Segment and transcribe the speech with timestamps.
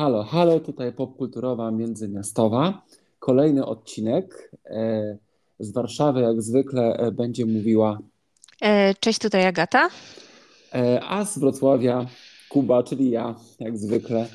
[0.00, 2.82] Halo, halo, tutaj popkulturowa międzymiastowa.
[3.18, 5.18] Kolejny odcinek e,
[5.58, 7.98] z Warszawy, jak zwykle, e, będzie mówiła.
[8.62, 9.88] E, cześć, tutaj Agata.
[11.08, 12.06] A z Wrocławia
[12.48, 14.26] Kuba, czyli ja, jak zwykle.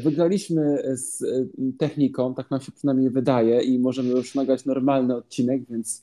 [0.00, 1.24] Wygraliśmy z
[1.78, 6.02] techniką, tak nam się przynajmniej wydaje, i możemy już nagrać normalny odcinek, więc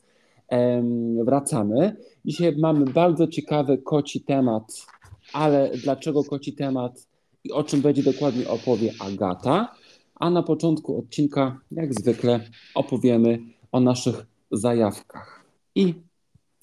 [1.25, 1.95] wracamy.
[2.25, 4.85] Dzisiaj mamy bardzo ciekawy koci temat,
[5.33, 7.07] ale dlaczego koci temat?
[7.47, 9.75] I o czym będzie dokładnie opowie Agata.
[10.15, 12.39] A na początku odcinka, jak zwykle,
[12.75, 13.39] opowiemy
[13.71, 15.43] o naszych zajawkach.
[15.75, 15.93] I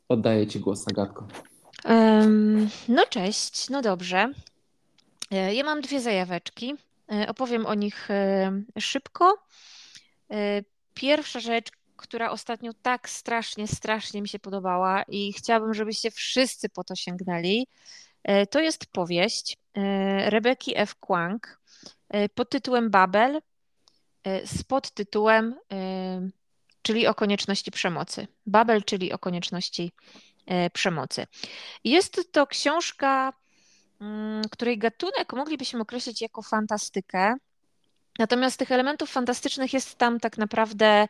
[0.09, 1.27] oddaję Ci głos, Agatko.
[1.85, 4.33] Um, no cześć, no dobrze.
[5.31, 6.75] E, ja mam dwie zajaweczki.
[7.13, 9.39] E, opowiem o nich e, szybko.
[10.95, 16.85] Pierwsza rzecz, która ostatnio tak strasznie, strasznie mi się podobała i chciałabym, żebyście wszyscy po
[16.85, 17.67] to sięgnęli,
[18.51, 19.59] to jest powieść
[20.27, 20.95] Rebeki F.
[20.95, 21.61] Kwang
[22.09, 23.41] e, pod tytułem Babel
[24.25, 25.55] e, z podtytułem
[26.83, 28.27] czyli o konieczności przemocy.
[28.47, 29.93] Babel, czyli o konieczności
[30.73, 31.27] przemocy.
[31.85, 33.33] Jest to książka,
[34.01, 37.35] mm, której gatunek moglibyśmy określić jako fantastykę.
[38.19, 41.09] Natomiast tych elementów fantastycznych jest tam tak naprawdę,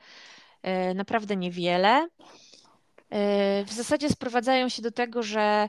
[0.94, 2.08] naprawdę niewiele.
[3.66, 5.68] W zasadzie sprowadzają się do tego, że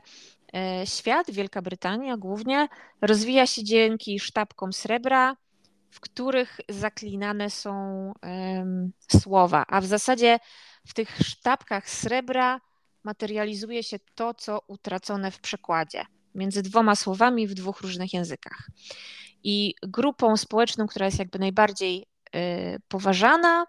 [0.84, 2.68] świat, Wielka Brytania głównie,
[3.00, 5.36] rozwija się dzięki sztabkom srebra,
[5.90, 8.12] w których zaklinane są
[9.20, 10.38] słowa, a w zasadzie
[10.86, 12.60] w tych sztabkach srebra
[13.04, 16.04] materializuje się to, co utracone w przekładzie
[16.36, 18.70] między dwoma słowami w dwóch różnych językach.
[19.42, 23.66] I grupą społeczną, która jest jakby najbardziej y, poważana,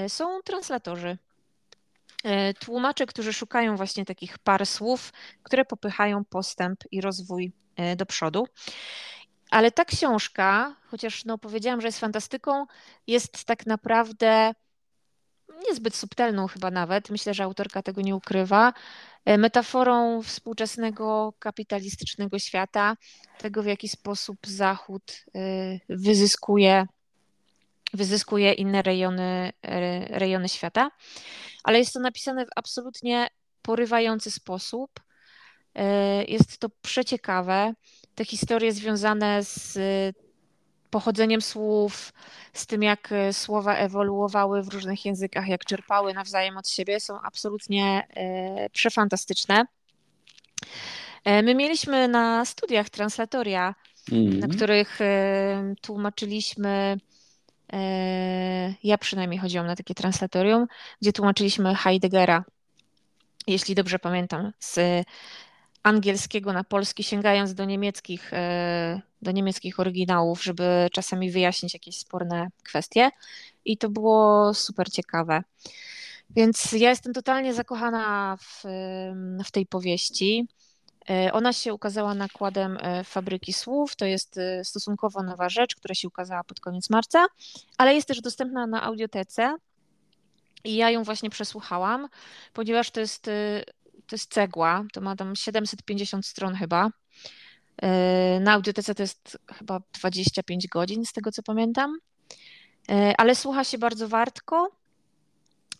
[0.00, 1.18] y, są translatorzy.
[2.24, 8.06] E, tłumacze, którzy szukają właśnie takich par słów, które popychają postęp i rozwój e, do
[8.06, 8.46] przodu.
[9.50, 12.66] Ale ta książka, chociaż no powiedziałam, że jest fantastyką,
[13.06, 14.52] jest tak naprawdę
[15.68, 18.72] niezbyt subtelną chyba nawet, myślę, że autorka tego nie ukrywa,
[19.24, 22.96] e, metaforą współczesnego kapitalistycznego świata,
[23.38, 25.24] tego w jaki sposób Zachód
[25.88, 26.86] wyzyskuje,
[27.94, 29.52] wyzyskuje inne rejony,
[30.10, 30.90] rejony świata
[31.62, 33.28] ale jest to napisane w absolutnie
[33.62, 35.00] porywający sposób.
[35.74, 37.74] E, jest to przeciekawe.
[38.14, 39.78] Te historie związane z
[40.90, 42.12] pochodzeniem słów,
[42.52, 47.20] z tym jak e, słowa ewoluowały w różnych językach, jak czerpały nawzajem od siebie, są
[47.20, 49.64] absolutnie e, przefantastyczne.
[51.26, 53.74] My mieliśmy na studiach translatoria,
[54.12, 54.38] mm.
[54.38, 54.98] na których
[55.82, 57.09] tłumaczyliśmy E,
[58.84, 60.66] ja przynajmniej chodziłam na takie translatorium,
[61.02, 62.44] gdzie tłumaczyliśmy Heideggera,
[63.46, 64.78] jeśli dobrze pamiętam, z
[65.82, 72.48] angielskiego na polski, sięgając do niemieckich, e, do niemieckich oryginałów, żeby czasami wyjaśnić jakieś sporne
[72.62, 73.10] kwestie.
[73.64, 75.42] I to było super ciekawe.
[76.30, 78.62] Więc ja jestem totalnie zakochana w,
[79.44, 80.48] w tej powieści.
[81.10, 83.96] E, ona się ukazała nakładem e, Fabryki Słów.
[83.96, 87.26] To jest e, stosunkowo nowa rzecz, która się ukazała pod koniec marca,
[87.78, 89.56] ale jest też dostępna na audiotece.
[90.64, 92.08] I ja ją właśnie przesłuchałam,
[92.52, 93.22] ponieważ to jest,
[94.06, 96.90] to jest cegła, to ma tam 750 stron chyba.
[98.40, 101.98] Na audiotece to jest chyba 25 godzin, z tego co pamiętam.
[103.18, 104.79] Ale słucha się bardzo wartko.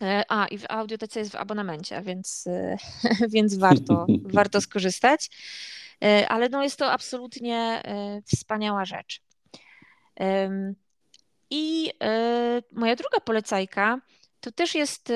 [0.01, 2.77] E, a, i w audiotece jest w abonamencie, więc, e,
[3.33, 5.29] więc warto, warto skorzystać.
[6.03, 7.83] E, ale no jest to absolutnie
[8.25, 9.21] wspaniała rzecz.
[11.49, 11.91] I
[12.71, 14.01] moja druga polecajka
[14.39, 15.13] to też jest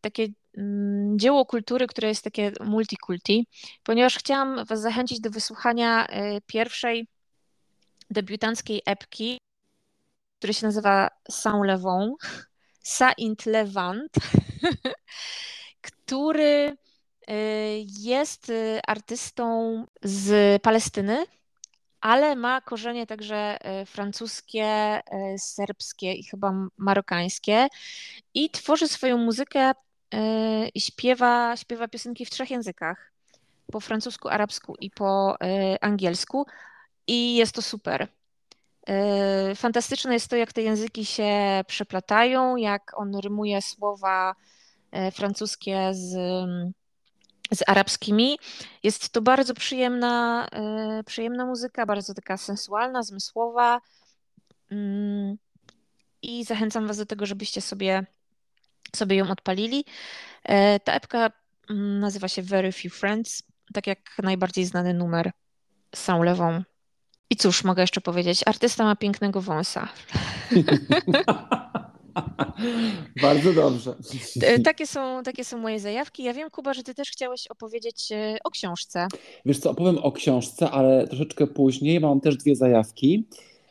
[0.00, 3.46] takie mm, dzieło kultury, które jest takie multikulti,
[3.82, 6.06] ponieważ chciałam Was zachęcić do wysłuchania
[6.46, 7.08] pierwszej
[8.10, 9.38] debiutanckiej epki,
[10.38, 12.14] która się nazywa Saint Levon
[12.88, 14.12] Saint Levant,
[15.80, 16.76] który
[17.30, 21.26] y, jest y, artystą z Palestyny,
[22.00, 25.00] ale ma korzenie także y, francuskie,
[25.38, 27.68] serbskie i chyba marokańskie
[28.34, 29.72] i tworzy swoją muzykę
[30.74, 33.12] i śpiewa, śpiewa piosenki w trzech językach.
[33.72, 35.36] Po francusku, arabsku i po
[35.80, 36.46] angielsku.
[37.06, 38.08] I jest to super.
[38.88, 44.34] Yy, fantastyczne jest to, jak te języki się przeplatają, jak on rymuje słowa
[44.90, 46.12] e, francuskie z,
[47.52, 48.38] z arabskimi.
[48.82, 53.80] Jest to bardzo przyjemna, e, przyjemna muzyka, bardzo taka sensualna, zmysłowa.
[56.22, 58.06] I zachęcam Was do tego, żebyście sobie,
[58.96, 59.84] sobie ją odpalili.
[60.84, 61.30] Ta epka
[61.70, 63.42] mm, nazywa się Very Few Friends,
[63.74, 65.32] tak jak najbardziej znany numer
[65.94, 66.64] Saint Levon
[67.30, 68.40] I cóż mogę jeszcze powiedzieć?
[68.46, 69.88] Artysta ma pięknego wąsa.
[73.22, 73.94] Bardzo dobrze.
[74.64, 76.22] Takie są, takie są moje zajawki.
[76.22, 79.06] Ja wiem, Kuba, że ty też chciałeś opowiedzieć e, o książce.
[79.46, 82.00] Wiesz co, opowiem o książce, ale troszeczkę później.
[82.00, 83.26] Mam też dwie zajawki.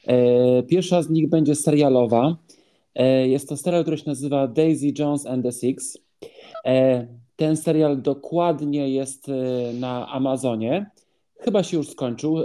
[0.07, 2.37] E, pierwsza z nich będzie serialowa.
[2.95, 5.97] E, jest to serial, który się nazywa Daisy Jones and the Six.
[7.35, 9.27] Ten serial dokładnie jest
[9.73, 10.91] na Amazonie.
[11.39, 12.35] Chyba się już skończył.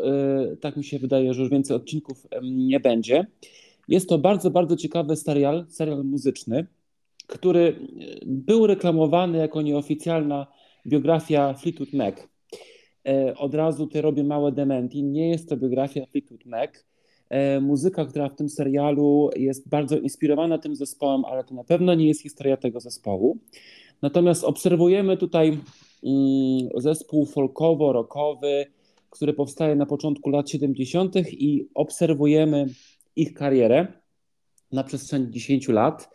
[0.60, 3.26] Tak mi się wydaje, że już więcej odcinków nie będzie.
[3.88, 6.66] Jest to bardzo, bardzo ciekawy serial, serial muzyczny,
[7.26, 7.76] który
[8.26, 10.46] był reklamowany jako nieoficjalna
[10.86, 12.14] biografia Fleetwood Mac.
[13.08, 15.02] E, od razu tutaj robię małe dementi.
[15.02, 16.70] Nie jest to biografia Fleetwood Mac.
[17.30, 21.94] E, muzyka, która w tym serialu jest bardzo inspirowana tym zespołem, ale to na pewno
[21.94, 23.38] nie jest historia tego zespołu.
[24.02, 28.64] Natomiast obserwujemy tutaj mm, zespół folkowo-rockowy,
[29.12, 31.14] który powstaje na początku lat 70.
[31.32, 32.66] i obserwujemy
[33.16, 33.86] ich karierę
[34.72, 36.10] na przestrzeni 10 lat.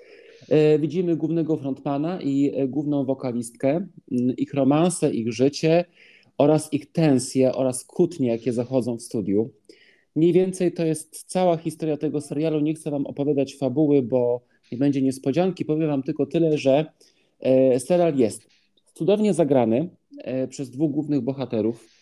[0.49, 3.87] E, widzimy głównego frontmana i e, główną wokalistkę,
[4.37, 5.85] ich romanse, ich życie
[6.37, 9.49] oraz ich tensje oraz kłótnie, jakie zachodzą w studiu.
[10.15, 12.59] Mniej więcej to jest cała historia tego serialu.
[12.59, 14.41] Nie chcę Wam opowiadać fabuły, bo
[14.71, 15.65] nie będzie niespodzianki.
[15.65, 16.85] Powiem Wam tylko tyle, że
[17.39, 18.47] e, serial jest
[18.93, 19.89] cudownie zagrany
[20.49, 21.96] przez dwóch głównych bohaterów.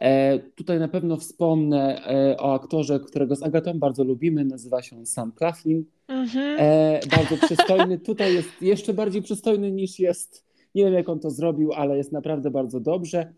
[0.00, 5.06] E, tutaj na pewno wspomnę e, o aktorze, którego z Agatą bardzo lubimy, nazywa się
[5.06, 5.84] Sam Claflin.
[6.08, 6.56] Mhm.
[6.60, 7.98] E, bardzo przystojny.
[7.98, 10.44] Tutaj jest jeszcze bardziej przystojny niż jest.
[10.74, 13.32] Nie wiem, jak on to zrobił, ale jest naprawdę bardzo dobrze.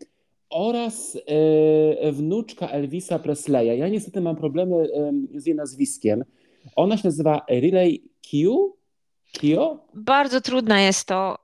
[0.49, 1.17] Oraz
[2.11, 3.77] wnuczka Elvisa Presleya.
[3.77, 4.87] Ja niestety mam problemy
[5.35, 6.23] z jej nazwiskiem.
[6.75, 8.73] Ona się nazywa Riley Q.
[9.31, 9.85] Kio?
[9.93, 11.37] Bardzo trudne jest to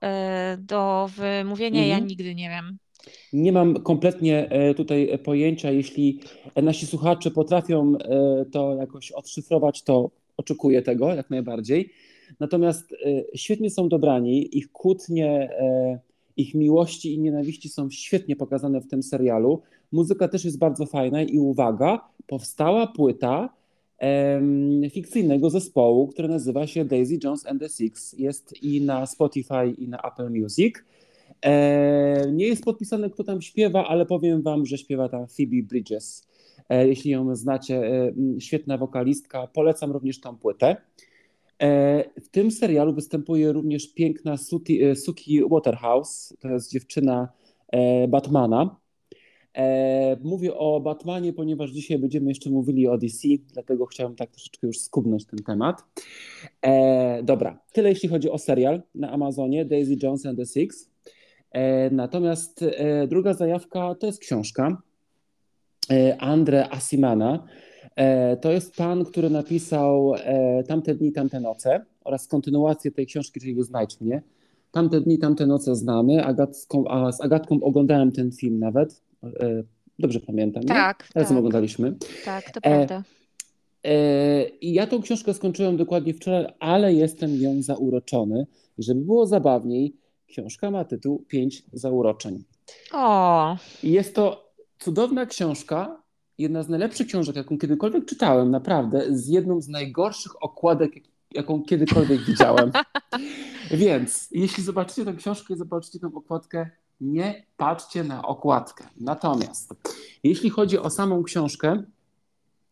[0.58, 1.90] do wymówienia, mhm.
[1.90, 2.78] ja nigdy nie wiem.
[3.34, 5.72] Nie mam kompletnie e, tutaj pojęcia.
[5.72, 6.20] Jeśli
[6.56, 11.90] nasi słuchacze potrafią e, to jakoś odszyfrować, to oczekuję tego jak najbardziej.
[12.40, 12.98] Natomiast e,
[13.36, 15.50] świetnie są dobrani, ich kłótnie,
[16.38, 19.62] ich miłości i nienawiści są świetnie pokazane w tym serialu.
[19.92, 23.50] Muzyka też jest bardzo fajna i uwaga, powstała płyta
[24.90, 28.14] fikcyjnego zespołu, który nazywa się Daisy Jones and the Six.
[28.14, 30.76] Jest i na Spotify, i na Apple Music.
[31.42, 36.28] E, nie jest podpisane, kto tam śpiewa, ale powiem wam, że śpiewa tam Phoebe Bridges.
[36.70, 39.48] E, jeśli ją znacie, e, świetna wokalistka.
[39.48, 40.76] Polecam również tą płytę.
[42.22, 46.34] W tym serialu występuje również piękna Suki, Suki Waterhouse.
[46.40, 47.30] To jest dziewczyna
[48.10, 48.76] Batmana.
[50.24, 54.80] Mówię o Batmanie, ponieważ dzisiaj będziemy jeszcze mówili o DC, dlatego chciałem tak troszeczkę już
[54.80, 55.84] skubnąć ten temat.
[57.24, 60.89] dobra, tyle jeśli chodzi o serial na Amazonie Daisy Jones and the Six.
[61.52, 64.82] E, natomiast e, druga zajawka to jest książka
[65.92, 67.44] e, Andre Asimana.
[68.42, 70.14] To jest pan, który napisał
[70.68, 74.22] Tamte dni, tamte noce oraz kontynuację tej książki, czyli Znajdź mnie.
[74.72, 76.26] Tamte dni, tamte noce znamy.
[76.26, 79.02] Agatką, a z Agatką oglądałem ten film nawet.
[80.00, 80.64] Dobrze pamiętam.
[80.64, 81.10] Tak.
[81.16, 81.22] Nie?
[81.22, 81.38] Razem tak.
[81.38, 81.96] oglądaliśmy.
[82.26, 83.04] Tak, to prawda.
[84.62, 88.48] I ja tą książkę skończyłem dokładnie wczoraj, ale jestem ją zauroczony.
[88.78, 89.94] I żeby było zabawniej,
[90.30, 92.44] Książka ma tytuł Pięć zauroczeń.
[92.94, 93.58] O.
[93.84, 96.02] I jest to cudowna książka,
[96.38, 100.94] jedna z najlepszych książek, jaką kiedykolwiek czytałem, naprawdę, z jedną z najgorszych okładek,
[101.32, 102.72] jaką kiedykolwiek widziałem.
[103.72, 106.70] Więc jeśli zobaczycie tę książkę i zobaczycie tę okładkę,
[107.02, 108.84] nie patrzcie na okładkę.
[108.98, 109.74] Natomiast
[110.24, 111.84] jeśli chodzi o samą książkę,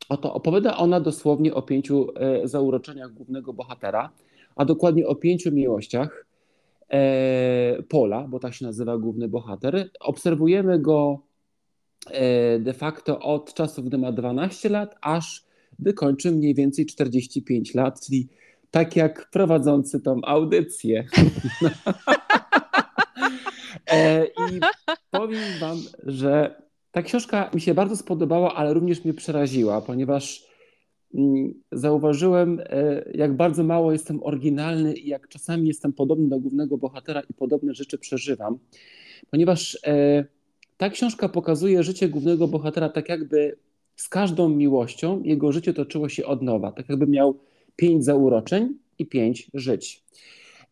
[0.09, 4.09] oto opowiada ona dosłownie o pięciu e, zauroczeniach głównego bohatera,
[4.55, 6.26] a dokładnie o pięciu miłościach,
[7.89, 9.89] Pola, bo tak się nazywa główny bohater.
[9.99, 11.19] Obserwujemy go
[12.11, 15.45] e, de facto od czasów, gdy ma 12 lat, aż
[15.79, 18.27] gdy kończy mniej więcej 45 lat, czyli
[18.71, 21.05] tak jak prowadzący tą audycję.
[23.91, 24.59] E, I
[25.11, 30.46] powiem Wam, że ta książka mi się bardzo spodobała, ale również mnie przeraziła, ponieważ
[31.71, 37.21] zauważyłem, e, jak bardzo mało jestem oryginalny i jak czasami jestem podobny do głównego bohatera
[37.21, 38.57] i podobne rzeczy przeżywam,
[39.31, 40.25] ponieważ e,
[40.77, 43.57] ta książka pokazuje życie głównego bohatera tak jakby
[43.95, 47.39] z każdą miłością jego życie toczyło się od nowa, tak jakby miał
[47.75, 50.03] pięć zauroczeń i pięć żyć.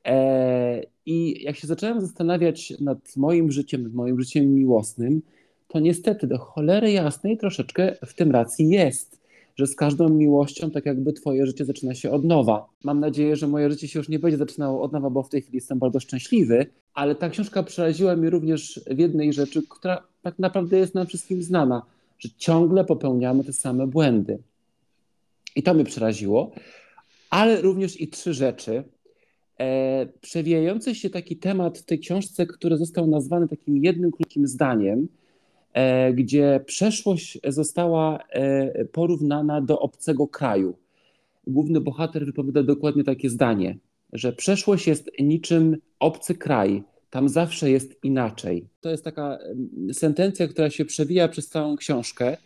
[0.06, 5.22] E, I jak się zacząłem zastanawiać nad moim życiem, nad moim życiem miłosnym,
[5.68, 9.25] to niestety do cholery jasnej troszeczkę w tym racji jest
[9.56, 12.70] że z każdą miłością tak jakby twoje życie zaczyna się od nowa.
[12.84, 15.42] Mam nadzieję, że moje życie się już nie będzie zaczynało od nowa, bo w tej
[15.42, 20.40] chwili jestem bardzo szczęśliwy, ale ta książka przeraziła mnie również w jednej rzeczy, która tak
[20.40, 21.82] naprawdę jest nam wszystkim znana,
[22.20, 24.38] że ciągle popełniamy te same błędy.
[25.56, 26.52] I to mnie przeraziło,
[27.30, 28.84] ale również i trzy rzeczy.
[29.60, 35.08] E, przewijający się taki temat w tej książce, który został nazwany takim jednym krótkim zdaniem,
[36.14, 40.78] gdzie przeszłość została e, porównana do obcego kraju.
[41.48, 43.78] Główny bohater wypowiada dokładnie takie zdanie,
[44.14, 48.68] że przeszłość jest niczym obcy kraj, tam zawsze jest inaczej.
[48.82, 49.40] To jest taka
[49.94, 52.38] sentencja, która się przewija przez całą książkę.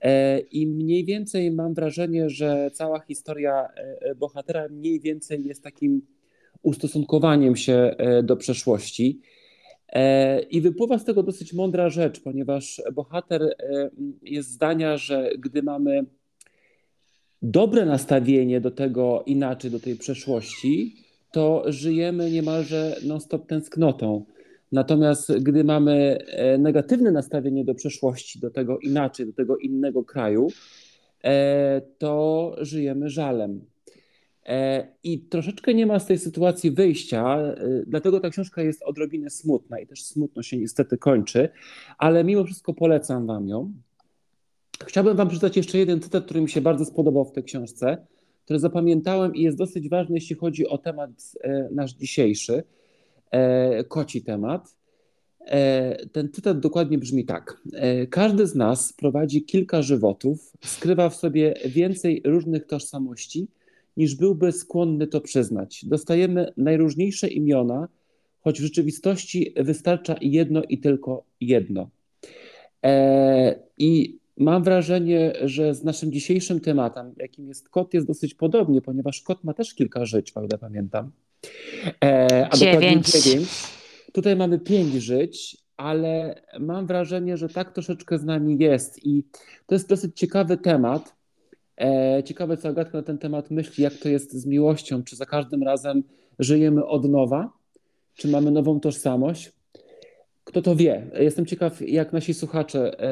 [0.00, 6.02] E, I mniej więcej mam wrażenie, że cała historia e, bohatera mniej więcej jest takim
[6.62, 9.20] ustosunkowaniem się e, do przeszłości.
[10.50, 13.56] I wypływa z tego dosyć mądra rzecz, ponieważ bohater
[14.22, 16.04] jest zdania, że gdy mamy
[17.42, 20.96] dobre nastawienie do tego inaczej, do tej przeszłości,
[21.32, 24.24] to żyjemy niemalże non-stop tęsknotą.
[24.72, 30.48] Natomiast gdy mamy e, negatywne nastawienie do przeszłości, do tego inaczej, do tego innego kraju,
[31.24, 33.64] e, to żyjemy żalem.
[34.46, 37.38] E, I troszeczkę nie ma z tej sytuacji wyjścia,
[37.86, 41.48] dlatego ta książka jest odrobinę smutna i też smutno się niestety kończy,
[41.98, 43.72] ale mimo wszystko polecam Wam ją.
[44.86, 48.06] Chciałbym Wam przeczytać jeszcze jeden cytat, który mi się bardzo spodobał w tej książce,
[48.44, 51.10] który zapamiętałem i jest dosyć ważny, jeśli chodzi o temat
[51.70, 52.62] nasz dzisiejszy
[53.34, 54.76] E, koci temat.
[55.40, 57.60] E, ten cytat dokładnie brzmi tak.
[57.72, 63.48] E, każdy z nas prowadzi kilka żywotów, skrywa w sobie więcej różnych tożsamości,
[63.96, 65.84] niż byłby skłonny to przyznać.
[65.84, 67.88] Dostajemy najróżniejsze imiona,
[68.40, 71.90] choć w rzeczywistości wystarcza jedno i tylko jedno.
[73.78, 79.22] I mam wrażenie, że z naszym dzisiejszym tematem, jakim jest kot, jest dosyć podobnie, ponieważ
[79.22, 81.10] kot ma też kilka żyć, o ile pamiętam.
[82.04, 83.10] E, a dziewięć.
[83.10, 83.48] dziewięć.
[84.12, 89.24] Tutaj mamy pięć żyć, ale mam wrażenie, że tak troszeczkę z nami jest i
[89.66, 91.14] to jest dosyć ciekawy temat.
[91.80, 95.26] E, ciekawe, co Agatka na ten temat myśli, jak to jest z miłością, czy za
[95.26, 96.02] każdym razem
[96.38, 97.52] żyjemy od nowa,
[98.14, 99.52] czy mamy nową tożsamość.
[100.44, 101.06] Kto to wie?
[101.18, 103.04] Jestem ciekaw, jak nasi słuchacze e,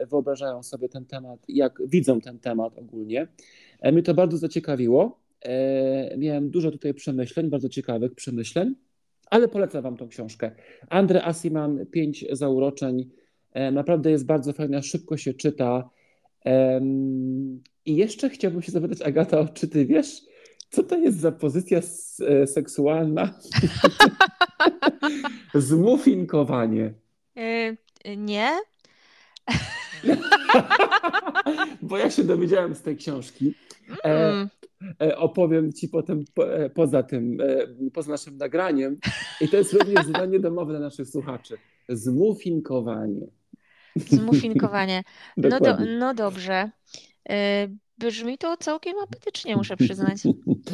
[0.00, 3.26] e, wyobrażają sobie ten temat, jak widzą ten temat ogólnie.
[3.92, 5.20] Mnie to bardzo zaciekawiło.
[6.18, 8.74] Miałem dużo tutaj przemyśleń, bardzo ciekawych przemyśleń,
[9.26, 10.50] ale polecam Wam tą książkę.
[10.88, 13.10] Andre Asiman, Pięć zauroczeń.
[13.72, 15.90] Naprawdę jest bardzo fajna, szybko się czyta.
[17.86, 20.22] I jeszcze chciałbym się zapytać, Agata, czy Ty wiesz,
[20.70, 21.80] co to jest za pozycja
[22.20, 23.40] e, seksualna?
[25.54, 26.94] Zmufinkowanie.
[28.16, 28.50] nie.
[31.82, 33.54] Bo ja się dowiedziałem z tej książki.
[34.02, 34.48] Mm.
[35.02, 38.98] E, opowiem Ci potem e, poza tym, e, poza naszym nagraniem.
[39.40, 41.56] I to jest również zadanie domowe dla naszych słuchaczy.
[41.88, 43.26] Zmufinkowanie.
[44.08, 45.02] Zmufinkowanie.
[45.36, 46.70] No, do, no dobrze.
[47.98, 50.18] Brzmi to całkiem apetycznie, muszę przyznać.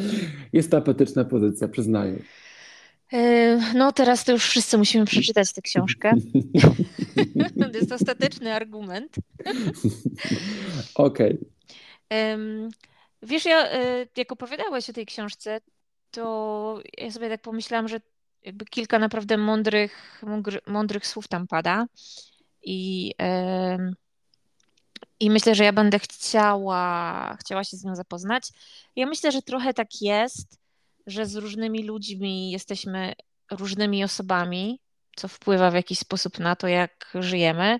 [0.53, 2.19] Jest to apetyczna pozycja, przyznaję.
[3.75, 6.13] No teraz to już wszyscy musimy przeczytać tę książkę.
[7.71, 9.15] to jest ostateczny argument.
[10.95, 11.37] Okej.
[12.09, 12.69] Okay.
[13.21, 15.61] Wiesz, ja y, jak opowiadałeś o tej książce,
[16.11, 18.01] to ja sobie tak pomyślałam, że
[18.43, 20.23] jakby kilka naprawdę mądrych,
[20.67, 21.85] mądrych słów tam pada.
[22.69, 23.13] I,
[25.19, 28.49] i myślę, że ja będę chciała, chciała się z nią zapoznać.
[28.95, 30.59] Ja myślę, że trochę tak jest,
[31.07, 33.13] że z różnymi ludźmi jesteśmy
[33.51, 34.79] różnymi osobami,
[35.15, 37.79] co wpływa w jakiś sposób na to, jak żyjemy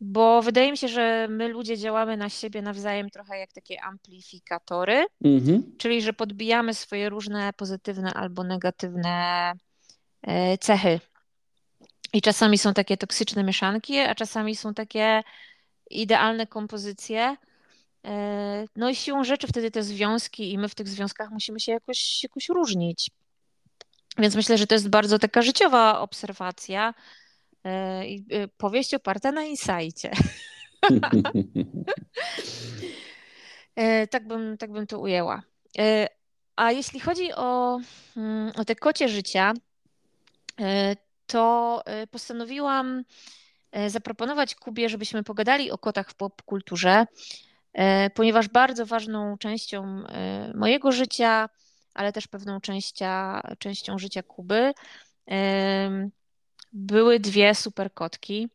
[0.00, 5.06] bo wydaje mi się, że my ludzie działamy na siebie nawzajem trochę jak takie amplifikatory,
[5.24, 5.76] mhm.
[5.78, 9.52] czyli że podbijamy swoje różne pozytywne albo negatywne
[10.22, 11.00] e, cechy.
[12.12, 15.22] I czasami są takie toksyczne mieszanki, a czasami są takie
[15.90, 17.36] idealne kompozycje.
[18.04, 21.72] E, no i siłą rzeczy wtedy te związki i my w tych związkach musimy się
[21.72, 23.10] jakoś, jakoś różnić.
[24.18, 26.94] Więc myślę, że to jest bardzo taka życiowa obserwacja,
[27.64, 30.10] E, y, powieść oparta na insajcie.
[33.76, 35.42] E, tak, bym, tak bym to ujęła.
[35.78, 36.08] E,
[36.56, 37.80] a jeśli chodzi o,
[38.16, 39.52] mm, o te kocie życia,
[41.26, 43.04] to postanowiłam
[43.86, 47.06] zaproponować Kubie, żebyśmy pogadali o kotach w popkulturze,
[48.14, 50.04] ponieważ bardzo ważną częścią
[50.54, 51.48] mojego życia,
[51.94, 54.72] ale też pewną częścia, częścią życia Kuby
[56.72, 58.48] były dwie super kotki.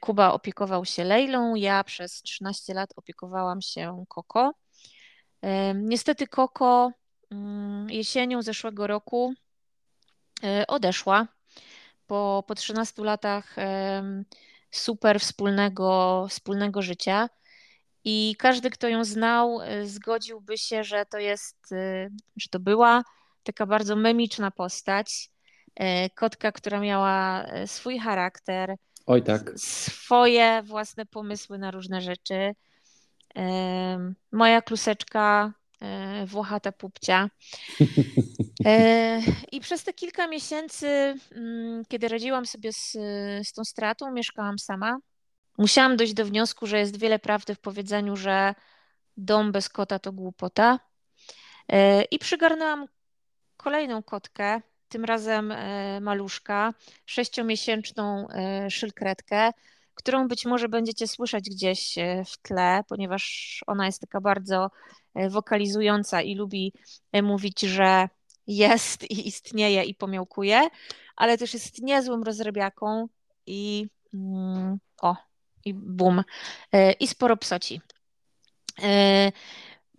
[0.00, 4.54] Kuba opiekował się Lejlą, ja przez 13 lat opiekowałam się Koko.
[5.74, 6.92] Niestety Koko
[7.30, 9.34] mm, jesienią zeszłego roku
[10.68, 11.26] odeszła.
[12.10, 13.56] Po, po 13 latach
[14.70, 17.28] super wspólnego, wspólnego życia.
[18.04, 21.56] I każdy, kto ją znał, zgodziłby się, że to jest,
[22.36, 23.02] że to była
[23.42, 25.30] taka bardzo memiczna postać.
[26.14, 28.74] Kotka, która miała swój charakter,
[29.06, 29.52] Oj tak.
[29.56, 32.54] swoje własne pomysły na różne rzeczy.
[34.32, 35.59] Moja kluseczka, e,
[36.26, 37.28] włochata pupcia.
[38.64, 39.20] E,
[39.52, 42.92] I przez te kilka miesięcy, mm, kiedy radziłam sobie z,
[43.48, 44.98] z tą stratą, mieszkałam sama.
[45.58, 48.54] Musiałam dojść do wniosku, że jest wiele prawdy w powiedzeniu, że
[49.16, 50.80] dom bez kota to głupota.
[51.68, 52.86] E, I przygarnęłam
[53.56, 56.74] kolejną kotkę, tym razem e, maluszka,
[57.06, 59.52] sześciomiesięczną e, szylkretkę,
[60.02, 64.70] którą być może będziecie słyszeć gdzieś e, w tle, ponieważ ona jest taka bardzo
[65.30, 66.72] wokalizująca i lubi
[67.22, 68.08] mówić, że
[68.46, 70.68] jest i istnieje i pomiałkuje,
[71.16, 73.08] ale też jest niezłym rozrabiaką
[73.46, 75.16] i mm, o,
[75.64, 76.22] i bum,
[77.00, 77.80] i sporo psoci.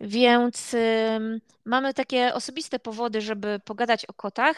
[0.00, 0.76] Więc
[1.64, 4.56] mamy takie osobiste powody, żeby pogadać o kotach,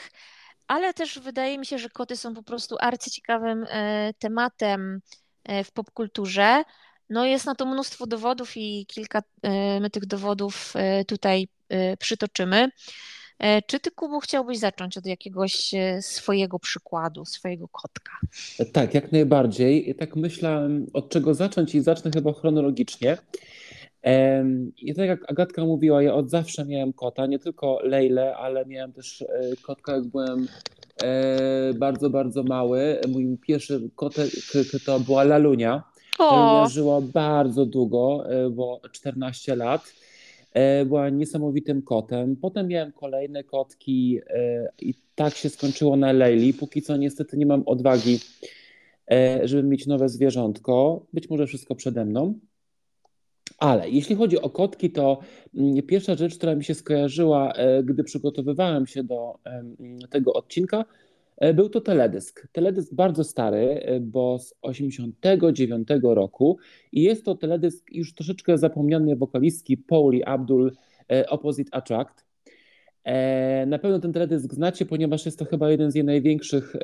[0.66, 5.23] ale też wydaje mi się, że koty są po prostu arcyciekawym e, tematem e,
[5.64, 6.64] w popkulturze.
[7.10, 10.74] No jest na to mnóstwo dowodów i kilka e, my tych dowodów
[11.06, 11.48] tutaj
[11.98, 12.70] przytoczymy.
[13.66, 15.70] Czy ty, Kubu, chciałbyś zacząć od jakiegoś
[16.00, 18.12] swojego przykładu, swojego kotka?
[18.72, 19.94] Tak, jak najbardziej.
[19.94, 23.16] Tak myślałem, od czego zacząć i zacznę chyba chronologicznie.
[24.76, 28.92] I tak jak Agatka mówiła, ja od zawsze miałem kota, nie tylko Lejle, ale miałem
[28.92, 29.26] też e,
[29.62, 30.46] kotka, jak byłem e,
[31.74, 33.00] bardzo, bardzo mały.
[33.08, 34.30] Mój pierwszy kotek
[34.86, 35.82] to była Lalunia.
[36.18, 39.92] Lalunia żyła bardzo długo, e, bo 14 lat.
[40.86, 42.36] Była niesamowitym kotem.
[42.36, 44.20] Potem miałem kolejne kotki
[44.80, 46.54] i tak się skończyło na Lejli.
[46.54, 48.20] Póki co niestety nie mam odwagi,
[49.44, 51.06] żeby mieć nowe zwierzątko.
[51.12, 52.34] Być może wszystko przede mną.
[53.58, 55.18] Ale jeśli chodzi o kotki, to
[55.54, 59.38] mm, pierwsza rzecz, która mi się skojarzyła, e, gdy przygotowywałem się do
[60.10, 60.84] tego odcinka,
[61.36, 62.48] e, był to teledysk.
[62.52, 66.58] Teledysk bardzo stary, e, bo z 89 roku
[66.92, 70.72] i jest to teledysk już troszeczkę zapomniany wokalistki Pauli Abdul
[71.28, 72.24] Opposite Attract.
[73.66, 76.76] Na pewno ten teledysk znacie, ponieważ jest to chyba jeden z jej największych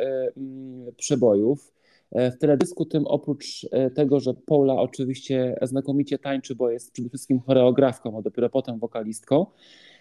[0.97, 1.73] przebojów.
[2.12, 7.09] E, w teledysku tym oprócz e, tego, że Paula oczywiście znakomicie tańczy, bo jest przede
[7.09, 9.46] wszystkim choreografką, a dopiero potem wokalistką,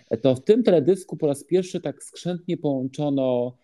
[0.10, 3.58] e, to w tym teledysku po raz pierwszy tak skrzętnie połączono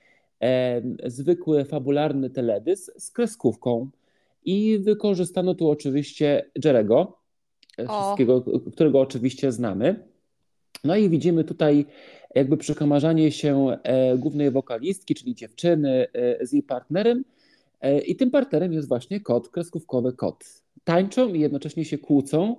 [1.06, 3.90] zwykły fabularny teledysk z kreskówką.
[4.46, 7.18] I wykorzystano tu oczywiście Jerego,
[8.74, 10.08] którego oczywiście znamy.
[10.84, 11.86] No i widzimy tutaj
[12.36, 13.78] jakby przekomarzanie się
[14.18, 16.08] głównej wokalistki, czyli dziewczyny
[16.42, 17.24] z jej partnerem,
[17.94, 20.44] I tym partnerem jest właśnie kot, kreskówkowy kot.
[20.84, 22.56] Tańczą i jednocześnie się kłócą,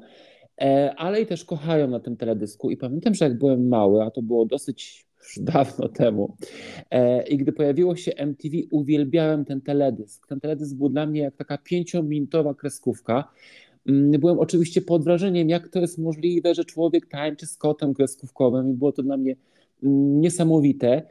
[0.61, 2.71] e, ale i też kochają na tym teledysku.
[2.71, 6.37] I pamiętam, że jak byłem mały, a to było dosyć już dawno temu,
[6.91, 10.27] e, i gdy pojawiło się MTV, uwielbiałem ten teledysk.
[10.27, 13.33] Ten teledysk był dla mnie jak taka pięciominutowa kreskówka.
[13.87, 18.71] Mm, byłem oczywiście pod wrażeniem, jak to jest możliwe, że człowiek tańczy z kotem kreskówkowym
[18.71, 19.37] i było to dla mnie
[19.83, 21.03] mm, niesamowite.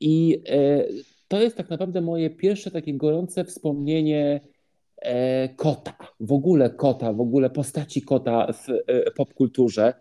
[0.00, 0.42] I
[1.28, 4.40] to jest tak naprawdę moje pierwsze takie gorące wspomnienie
[4.96, 9.94] e, kota, w ogóle kota, w ogóle postaci kota w e, popkulturze.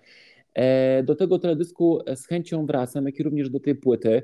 [0.54, 4.22] E, do tego teledysku z chęcią wracam, jak i również do tej płyty.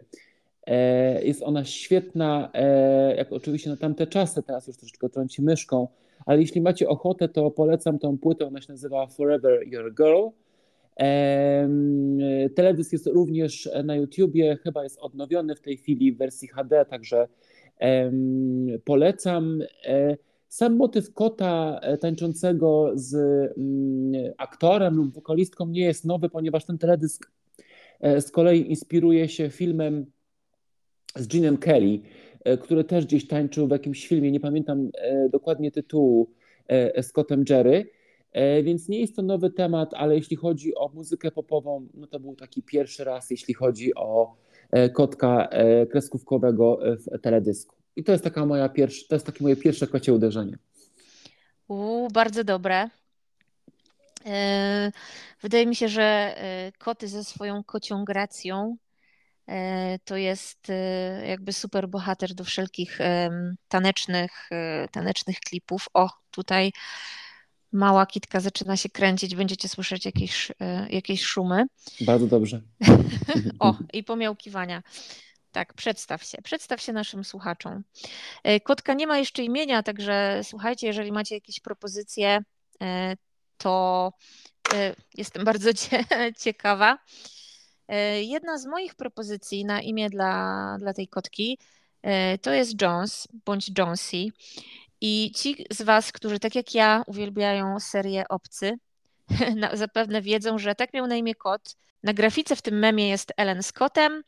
[0.67, 5.87] E, jest ona świetna, e, jak oczywiście na tamte czasy, teraz już troszeczkę trąci myszką,
[6.25, 10.27] ale jeśli macie ochotę, to polecam tą płytę, ona się nazywa Forever Your Girl.
[12.55, 17.27] Teledysk jest również na YouTubie, chyba jest odnowiony w tej chwili w wersji HD, także
[18.85, 19.61] polecam.
[19.85, 23.15] E, sam motyw kota e, tańczącego z
[23.57, 27.31] mm, aktorem lub wokalistką nie jest nowy, ponieważ ten teledysk
[27.99, 30.05] e, z kolei inspiruje się filmem
[31.15, 31.99] z Ginem Kelly,
[32.61, 34.89] który też gdzieś tańczył w jakimś filmie, nie pamiętam
[35.31, 36.29] dokładnie tytułu,
[37.01, 37.85] z kotem Jerry.
[38.33, 42.19] E, więc nie jest to nowy temat, ale jeśli chodzi o muzykę popową, no to
[42.19, 44.35] był taki pierwszy raz, jeśli chodzi o
[44.71, 47.75] e, kotka e, kreskówkowego w teledysku.
[47.95, 50.57] I to jest taka moja pierwsza, to jest takie moje pierwsze kocie uderzenie.
[51.67, 52.89] U, bardzo dobre.
[55.41, 56.35] Wydaje mi się, że
[56.77, 58.77] koty ze swoją kocią gracją
[60.05, 60.67] to jest
[61.27, 62.99] jakby super bohater do wszelkich
[63.67, 64.49] tanecznych,
[64.91, 65.87] tanecznych klipów.
[65.93, 66.71] O, tutaj
[67.73, 71.65] mała kitka zaczyna się kręcić, będziecie słyszeć jakieś, e, jakieś szumy.
[72.01, 72.61] Bardzo dobrze.
[73.59, 74.83] o, i pomiałkiwania.
[75.51, 76.37] Tak, przedstaw się.
[76.43, 77.83] Przedstaw się naszym słuchaczom.
[78.43, 82.39] E, kotka nie ma jeszcze imienia, także słuchajcie, jeżeli macie jakieś propozycje,
[82.81, 83.15] e,
[83.57, 84.11] to
[85.13, 85.69] jestem bardzo
[86.37, 86.97] ciekawa.
[88.21, 91.57] Jedna z moich propozycji na imię dla, dla tej kotki
[92.41, 94.25] to jest Jones bądź Jonesy.
[95.05, 98.73] I ci z Was, którzy tak jak ja uwielbiają serię Obcy,
[99.73, 101.75] zapewne wiedzą, że tak miał na imię kot.
[102.03, 104.23] Na grafice w tym memie jest Ellen Scottem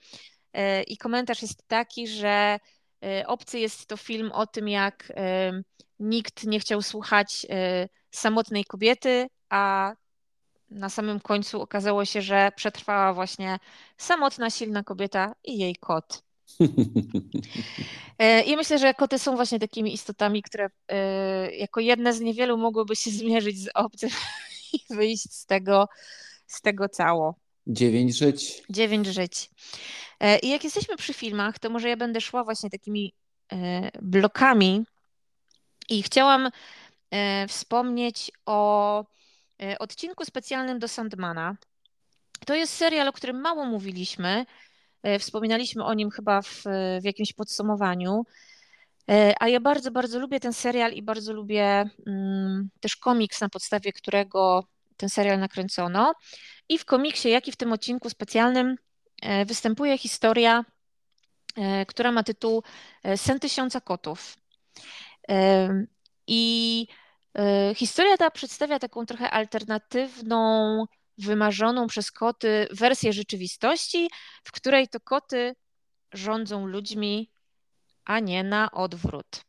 [0.54, 2.60] e, i komentarz jest taki, że
[3.04, 5.52] e, Obcy jest to film o tym, jak e,
[6.00, 7.46] nikt nie chciał słuchać
[8.12, 9.94] samotnej kobiety, a
[10.70, 13.60] na samym końcu okazało się, że przetrwała właśnie
[13.98, 16.25] samotna, silna kobieta i jej kot.
[18.46, 20.70] I myślę, że koty są właśnie takimi istotami, które
[21.58, 24.10] jako jedne z niewielu mogłyby się zmierzyć z obcym
[24.74, 25.88] i wyjść z tego,
[26.48, 27.36] z tego cało.
[27.68, 28.64] Dziewięć żyć.
[28.70, 29.50] Dziewięć żyć.
[30.20, 33.14] E, I jak jesteśmy przy filmach, to może ja będę szła właśnie takimi
[33.52, 34.86] e, blokami
[35.90, 36.50] i chciałam
[37.12, 39.06] e, wspomnieć o
[39.80, 41.56] odcinku specjalnym do Sandmana.
[42.46, 44.46] To jest serial, o którym mało mówiliśmy.
[45.20, 46.64] Wspominaliśmy o nim chyba w,
[47.02, 48.26] w jakimś podsumowaniu.
[49.10, 53.50] E, a ja bardzo, bardzo lubię ten serial i bardzo lubię mm, też komiks, na
[53.50, 54.64] podstawie którego
[54.98, 56.14] ten serial nakręcono.
[56.70, 58.76] I w komiksie, jak i w tym odcinku specjalnym
[59.22, 60.66] e, występuje historia,
[61.56, 62.64] e, która ma tytuł
[63.16, 64.38] Sen tysiąca kotów.
[66.28, 66.88] I
[67.76, 70.86] historia ta przedstawia taką trochę alternatywną,
[71.18, 74.10] wymarzoną przez koty wersję rzeczywistości,
[74.44, 75.56] w której to koty
[76.14, 77.30] rządzą ludźmi
[78.06, 79.42] a nie na odwrót.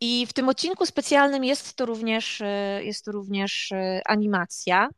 [0.00, 4.88] I w tym odcinku specjalnym jest to również, e, jest to również e, animacja.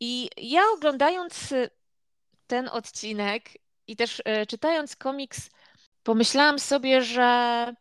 [0.00, 1.70] I ja oglądając e,
[2.46, 3.50] ten odcinek
[3.86, 5.50] i też czytając komiks,
[6.02, 7.74] pomyślałam sobie, że,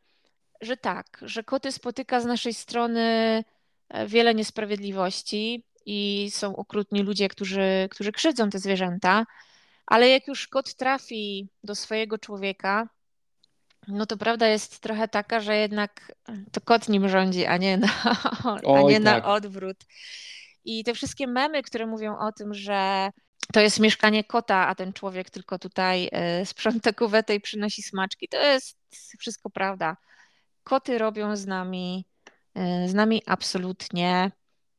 [0.62, 3.44] że tak, że koty spotyka z naszej strony
[4.08, 9.26] wiele niesprawiedliwości i są okrutni ludzie, którzy, którzy krzywdzą te zwierzęta,
[9.86, 12.90] ale jak już kot trafi do swojego człowieka,
[13.88, 16.12] no to prawda jest trochę taka, że jednak
[16.52, 17.90] to kot nim rządzi, a nie na,
[18.64, 19.24] Oj, a nie tak.
[19.24, 19.78] na odwrót.
[20.66, 23.10] I te wszystkie memy, które mówią o tym, że
[23.54, 28.28] to jest mieszkanie kota, a ten człowiek tylko tutaj e, sprząta kuwetę i przynosi smaczki,
[28.28, 28.78] to jest
[29.20, 29.98] wszystko prawda.
[30.64, 32.06] Koty robią z nami,
[32.56, 34.32] e, z nami absolutnie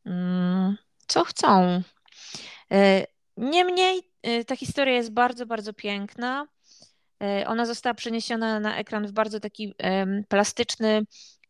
[0.04, 0.76] mm,
[1.08, 1.82] co chcą.
[2.72, 4.02] E, niemniej
[4.46, 6.46] ta historia jest bardzo, bardzo piękna.
[7.22, 9.74] E, ona została przeniesiona na ekran w bardzo taki
[10.28, 11.02] plastyczny,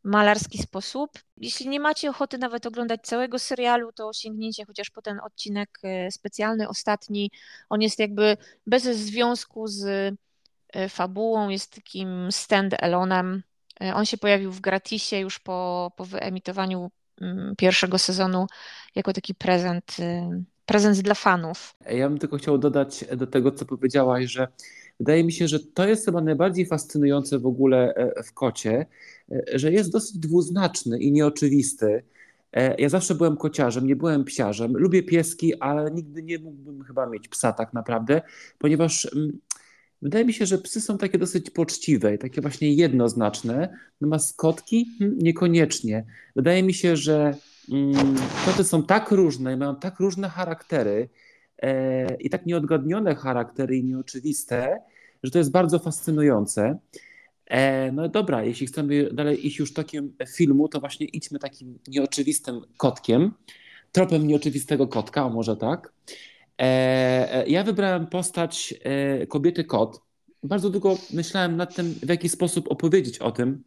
[0.05, 1.11] malarski sposób.
[1.37, 6.11] Jeśli nie macie ochoty nawet oglądać całego serialu, to sięgnijcie chociaż po ten odcinek e,
[6.11, 7.31] specjalny, ostatni.
[7.69, 9.85] On jest jakby bez związku z
[10.73, 13.41] e, fabułą, jest takim stand-alone'em.
[13.95, 16.91] On się pojawił w gratisie już po, po wyemitowaniu
[17.59, 18.47] pierwszego sezonu
[18.95, 19.97] jako taki prezent,
[20.67, 21.75] prezent dla fanów.
[21.91, 24.49] Ja bym tylko chciał dodać do tego, co powiedziałaś, że
[25.01, 28.87] Wydaje mi się, że to jest chyba najbardziej fascynujące w ogóle e, w kocie,
[29.33, 32.03] e, że jest dosyć dwuznaczny i nieoczywisty.
[32.53, 34.73] E, ja zawsze byłem kociarzem, nie byłem psiarzem.
[34.77, 38.23] Lubię pieski, ale nigdy nie mógłbym chyba mieć psa tak naprawdę,
[38.59, 39.39] ponieważ mm,
[40.03, 43.79] wydaje mi się, że psy są takie dosyć poczciwe i takie właśnie jednoznaczne.
[44.01, 46.05] Natomiast kotki hmm, niekoniecznie.
[46.37, 47.35] Wydaje mi się, że
[47.73, 51.09] mm, koty są tak różne i mają tak różne charaktery,
[51.63, 54.81] E, i tak nieodgadnione charaktery i nieoczywiste,
[55.23, 56.79] że to jest bardzo fascynujące.
[57.47, 62.61] E, no dobra, jeśli chcemy dalej iść już tokiem filmu, to właśnie idźmy takim nieoczywistym
[62.77, 63.33] kotkiem,
[63.93, 65.93] tropem nieoczywistego kotka, może tak.
[66.59, 68.75] E, ja wybrałem postać
[69.29, 70.01] kobiety kot.
[70.43, 73.65] Bardzo długo myślałem nad tym, w jaki sposób opowiedzieć o tym,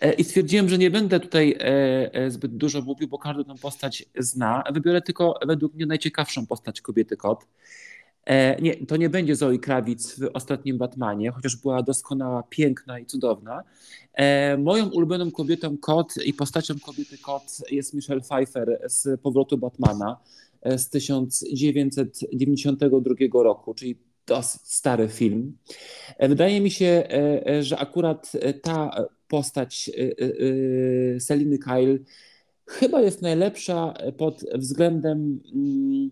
[0.00, 3.54] E, I stwierdziłem, że nie będę tutaj e, e, zbyt dużo mówił, bo każdy tę
[3.62, 4.64] postać zna.
[4.72, 7.46] Wybiorę tylko według mnie najciekawszą postać kobiety kot.
[8.60, 13.62] Nie, to nie będzie Zoe Krawic w ostatnim Batmanie, chociaż była doskonała, piękna i cudowna.
[14.58, 20.16] Moją ulubioną kobietą kot i postacią kobiety kot jest Michelle Pfeiffer z powrotu Batmana
[20.64, 25.56] z 1992 roku, czyli dosyć stary film.
[26.20, 27.08] Wydaje mi się,
[27.60, 29.90] że akurat ta postać
[31.18, 31.98] Seliny Kyle
[32.68, 36.10] chyba jest najlepsza pod względem mm,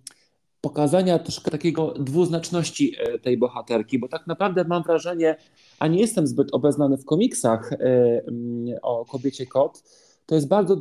[0.60, 5.36] pokazania troszkę takiego dwuznaczności e, tej bohaterki, bo tak naprawdę mam wrażenie,
[5.78, 9.82] a nie jestem zbyt obeznany w komiksach e, mm, o kobiecie kot,
[10.26, 10.76] to jest bardzo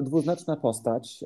[0.00, 1.24] dwuznaczna postać.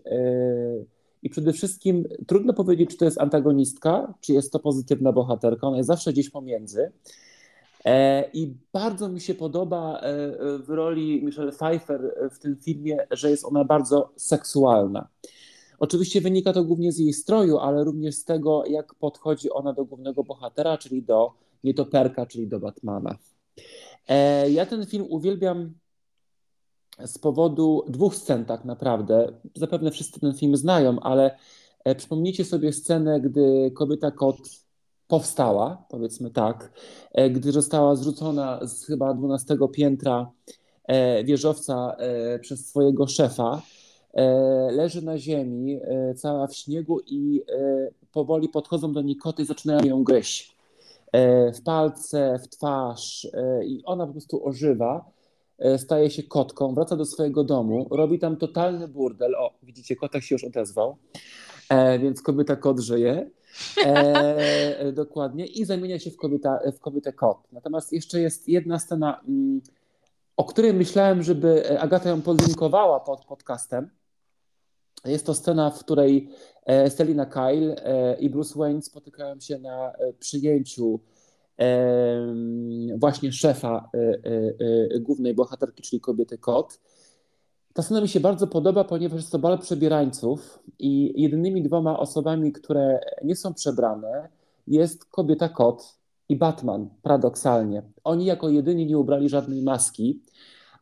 [1.20, 5.66] E, i przede wszystkim trudno powiedzieć, czy to jest antagonistka, czy jest to pozytywna bohaterka.
[5.66, 6.92] Ona jest zawsze gdzieś pomiędzy.
[7.84, 13.30] E, I bardzo mi się podoba e, w roli Michelle Pfeiffer w tym filmie, że
[13.30, 15.08] jest ona bardzo seksualna.
[15.78, 19.84] Oczywiście wynika to głównie z jej stroju, ale również z tego, jak podchodzi ona do
[19.84, 21.32] głównego bohatera, czyli do
[21.64, 23.18] nietoperka, czyli do Batmana.
[24.08, 25.72] E, ja ten film uwielbiam
[27.06, 29.32] z powodu dwóch scen tak naprawdę.
[29.54, 31.38] Zapewne wszyscy ten film znają, ale
[31.96, 34.36] przypomnijcie sobie scenę, gdy kobieta kot
[35.10, 36.72] powstała, powiedzmy tak,
[37.12, 40.30] e, gdy została zrzucona z chyba 12 piętra
[40.84, 43.62] e, wieżowca e, przez swojego szefa.
[44.70, 45.80] Leży na ziemi,
[46.16, 47.42] cała w śniegu i
[48.12, 50.56] powoli podchodzą do niej koty i zaczynają ją gryźć.
[51.54, 53.28] W palce, w twarz
[53.64, 55.10] i ona po prostu ożywa
[55.76, 59.34] staje się kotką, wraca do swojego domu, robi tam totalny burdel.
[59.34, 60.96] O, widzicie, kotek się już odezwał,
[62.00, 63.30] więc kobieta kot żyje.
[63.84, 65.46] E, dokładnie.
[65.46, 67.38] I zamienia się w, kobieta, w kobietę kot.
[67.52, 69.60] Natomiast jeszcze jest jedna scena, mm,
[70.36, 73.90] o której myślałem, żeby Agata ją podlinkowała pod podcastem.
[75.04, 76.28] Jest to scena, w której
[76.66, 81.00] e, Selina Kyle e, i Bruce Wayne spotykają się na e, przyjęciu
[82.98, 83.90] właśnie szefa
[85.00, 86.80] głównej bohaterki, czyli kobiety kot.
[87.72, 92.52] Ta scena mi się bardzo podoba, ponieważ jest to bal przebierańców i jedynymi dwoma osobami,
[92.52, 94.28] które nie są przebrane,
[94.66, 97.82] jest kobieta kot i Batman, paradoksalnie.
[98.04, 100.20] Oni jako jedyni nie ubrali żadnej maski,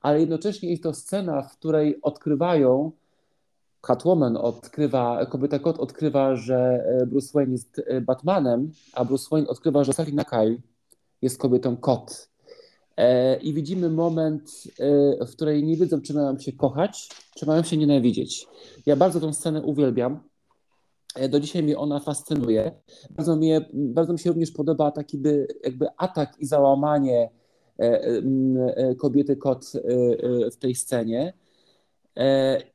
[0.00, 2.92] ale jednocześnie jest to scena, w której odkrywają,
[3.88, 9.92] Catwoman odkrywa, kobieta kot odkrywa, że Bruce Wayne jest Batmanem, a Bruce Wayne odkrywa, że
[9.92, 10.56] Salina Kyle
[11.22, 12.28] jest kobietą kot.
[12.98, 14.52] E, i widzimy moment,
[15.20, 18.46] e, w której nie wiedzą, czy mają się kochać, czy mają się nienawidzieć.
[18.86, 20.20] Ja bardzo tę scenę uwielbiam.
[21.14, 22.72] E, do dzisiaj mnie ona fascynuje.
[23.10, 27.30] Bardzo, mnie, bardzo mi się również podoba taki by, jakby atak i załamanie
[28.98, 29.72] kobiety kot
[30.52, 31.32] w tej scenie.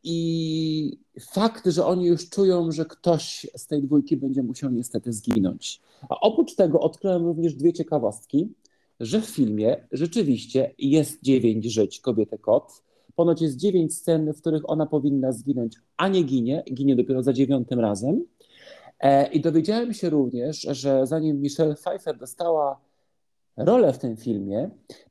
[0.04, 5.82] I fakt, że oni już czują, że ktoś z tej dwójki będzie musiał niestety zginąć.
[6.10, 8.50] A oprócz tego odkryłem również dwie ciekawostki
[9.00, 12.84] że w filmie rzeczywiście jest dziewięć żyć kobiety kot.
[13.16, 17.34] Ponoć jest dziewięć scen, w których ona powinna zginąć, a nie ginie, ginie dopiero za
[17.34, 18.26] dziewiątym razem.
[19.00, 22.80] E, I dowiedziałem się również, że zanim Michelle Pfeiffer dostała
[23.58, 24.70] rolę w tym filmie,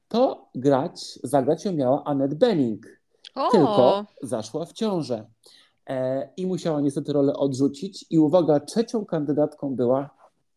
[0.09, 3.02] to grać, zagrać ją miała Annette Bening.
[3.53, 5.27] Tylko zaszła w ciążę.
[5.89, 8.05] E, I musiała niestety rolę odrzucić.
[8.11, 10.11] I uwaga, trzecią kandydatką była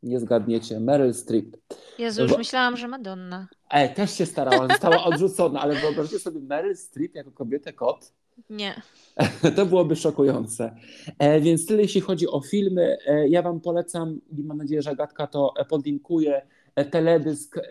[0.03, 1.57] nie zgadniecie, Meryl Streep.
[1.99, 2.37] Jezu, już Bo...
[2.37, 3.47] myślałam, że Madonna.
[3.69, 8.13] E, też się starała, została odrzucona, ale wyobraźcie sobie Meryl Streep jako kobietę kot.
[8.49, 8.81] Nie.
[9.55, 10.75] To byłoby szokujące.
[11.19, 12.97] E, więc tyle jeśli chodzi o filmy.
[13.07, 16.41] E, ja Wam polecam i mam nadzieję, że Agatka to podlinkuje
[16.75, 17.61] e, teledysk e,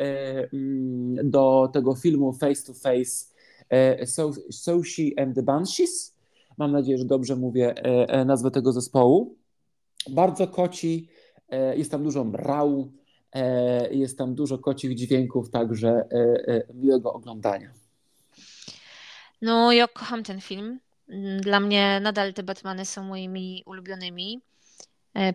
[0.53, 3.34] mm, do tego filmu Face to Face e,
[4.07, 6.15] so, Soshi and the Banshees.
[6.59, 7.75] Mam nadzieję, że dobrze mówię
[8.27, 9.37] nazwę tego zespołu.
[10.11, 11.09] Bardzo koci,
[11.55, 12.93] E, jest tam dużo mrał,
[13.33, 17.71] e, jest tam dużo kocich dźwięków, także e, miłego oglądania.
[19.43, 20.79] No, ja kocham ten film.
[21.09, 24.41] Mm, dla mnie nadal te Batmany są moimi ulubionymi,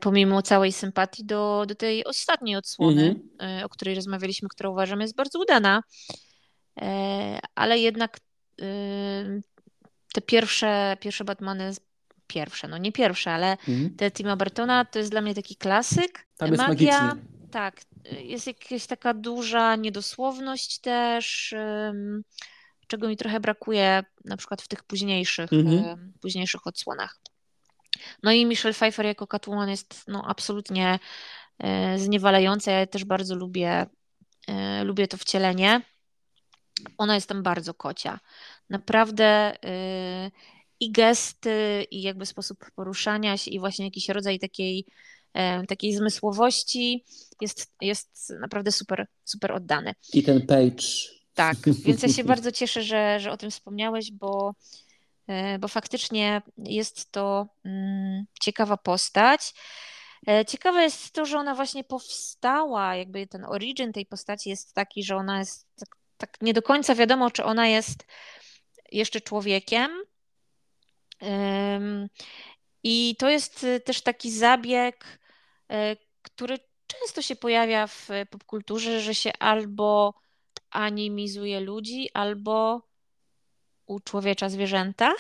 [0.02, 3.66] pomimo całej sympatii do, do tej ostatniej odsłony, mhm.
[3.66, 5.84] o której rozmawialiśmy, która uważam jest bardzo udana.
[7.56, 8.20] Ale jednak
[10.14, 11.74] te pierwsze, pierwsze Batmany
[12.28, 13.96] pierwsze, no nie pierwsze, ale mhm.
[13.96, 16.28] te Tima Bartona to jest dla mnie taki klasyk.
[16.38, 17.22] Tam jest Magia, magicznie.
[17.52, 17.82] tak,
[18.24, 21.56] jest jakaś taka duża niedosłowność też,
[22.88, 26.14] czego mi trochę brakuje na przykład w tych późniejszych, mhm.
[26.22, 27.20] późniejszych odsłonach.
[28.24, 31.00] No i Michelle Pfeiffer jako Catwoman jest no, absolutnie
[31.60, 32.72] e, zniewalająca.
[32.72, 33.86] Ja też bardzo lubię,
[34.48, 35.82] e, lubię to wcielenie.
[36.98, 38.20] Ona jest tam bardzo kocia.
[38.70, 39.26] Naprawdę
[39.64, 40.32] e,
[40.80, 44.86] i gesty, i jakby sposób poruszania się, i właśnie jakiś rodzaj takiej,
[45.34, 47.04] e, takiej zmysłowości
[47.42, 49.94] jest, jest naprawdę super, super oddany.
[50.14, 50.84] I ten page.
[51.34, 54.54] Tak, więc ja się bardzo cieszę, że, że o tym wspomniałeś, bo,
[55.28, 59.54] e, bo faktycznie jest to mm, ciekawa postać.
[60.28, 65.04] E, ciekawe jest to, że ona właśnie powstała, jakby ten origin tej postaci jest taki,
[65.04, 65.68] że ona jest
[66.20, 68.06] tak, nie do końca wiadomo, czy ona jest
[68.92, 69.92] jeszcze człowiekiem,
[72.84, 75.20] i to jest y, też taki zabieg,
[75.72, 80.14] e, który często się pojawia w popkulturze, że się albo
[80.72, 82.82] animizuje ludzi, albo
[83.86, 85.14] uczłowiecza zwierzęta.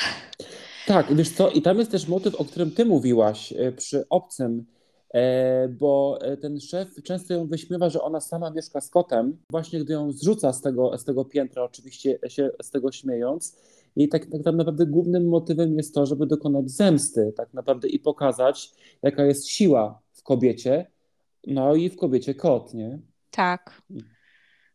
[0.87, 4.65] Tak, wiesz co, i tam jest też motyw, o którym ty mówiłaś e, przy obcym,
[5.69, 9.93] bo e, ten szef często ją wyśmiewa, że ona sama mieszka z kotem, właśnie gdy
[9.93, 13.57] ją zrzuca z tego, z tego piętra, oczywiście się z tego śmiejąc.
[13.95, 18.71] I tak, tak naprawdę głównym motywem jest to, żeby dokonać zemsty, tak naprawdę i pokazać,
[19.01, 20.85] jaka jest siła w kobiecie,
[21.47, 22.99] no i w kobiecie kot, nie?
[23.31, 23.81] Tak.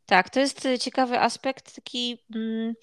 [0.06, 2.18] Tak, to jest ciekawy aspekt, taki.
[2.34, 2.74] Mm,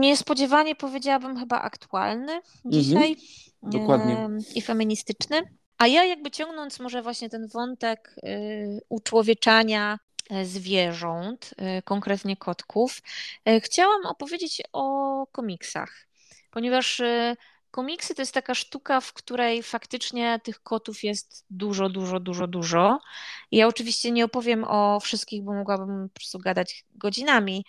[0.00, 2.72] Niespodziewanie powiedziałabym chyba aktualny mhm.
[2.72, 3.16] dzisiaj
[3.62, 4.28] mhm, dokładnie.
[4.54, 5.59] i feministyczny.
[5.80, 9.98] A ja jakby ciągnąc może właśnie ten wątek y, uczłowieczania
[10.30, 13.02] e, zwierząt, y, konkretnie kotków,
[13.48, 16.06] y, chciałam opowiedzieć o komiksach,
[16.50, 17.02] ponieważ
[17.70, 23.00] komiksy to jest taka sztuka, w której faktycznie tych kotów jest dużo, dużo, dużo, dużo.
[23.50, 27.64] Ja oczywiście nie opowiem o wszystkich, bo mogłabym po prostu gadać godzinami,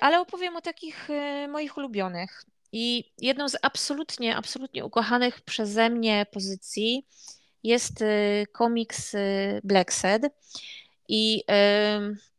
[0.00, 1.08] ale opowiem o takich
[1.48, 2.44] moich ulubionych.
[2.72, 7.06] I jedną z absolutnie, absolutnie ukochanych przeze mnie pozycji
[7.62, 8.06] jest e,
[8.52, 9.12] komiks
[9.64, 10.22] Black Sad.
[11.08, 11.44] I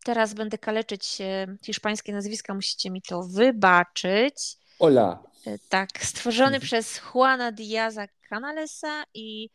[0.04, 1.18] teraz będę kaleczyć
[1.66, 4.36] hiszpańskie nazwiska, musicie mi to wybaczyć.
[4.80, 5.24] Ola.
[5.70, 6.62] Tak, stworzony mhm.
[6.62, 9.50] przez Juana Diaza Canalesa i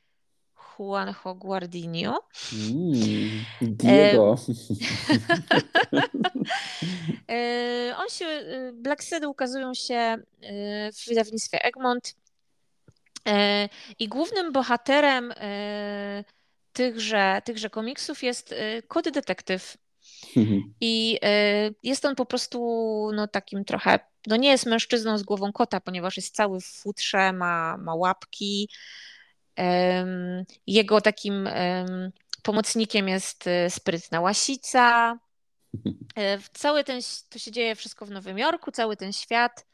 [0.78, 2.20] Juanjo Guardinio.
[2.52, 4.36] Mm, Diego.
[7.28, 10.22] E, on się, e, Black Seedy ukazują się e,
[10.92, 12.14] w wydawnictwie Egmont
[13.98, 15.32] i głównym bohaterem
[16.72, 18.54] tychże, tychże komiksów jest
[18.88, 19.76] kod detektyw.
[20.36, 20.74] Mhm.
[20.80, 21.18] I
[21.82, 22.58] jest on po prostu
[23.14, 27.32] no, takim trochę, no nie jest mężczyzną z głową kota, ponieważ jest cały w futrze,
[27.32, 28.68] ma, ma łapki,
[30.66, 31.48] jego takim
[32.46, 35.18] pomocnikiem jest e, sprytna łasica.
[36.16, 39.66] E, cały ten, to się dzieje wszystko w Nowym Jorku, cały ten świat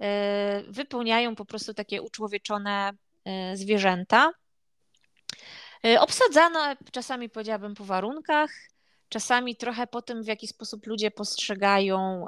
[0.00, 2.92] e, wypełniają po prostu takie uczłowieczone
[3.54, 4.32] zwierzęta.
[5.98, 8.50] Obsadzane czasami powiedziałabym po warunkach,
[9.08, 12.26] czasami trochę po tym, w jaki sposób ludzie postrzegają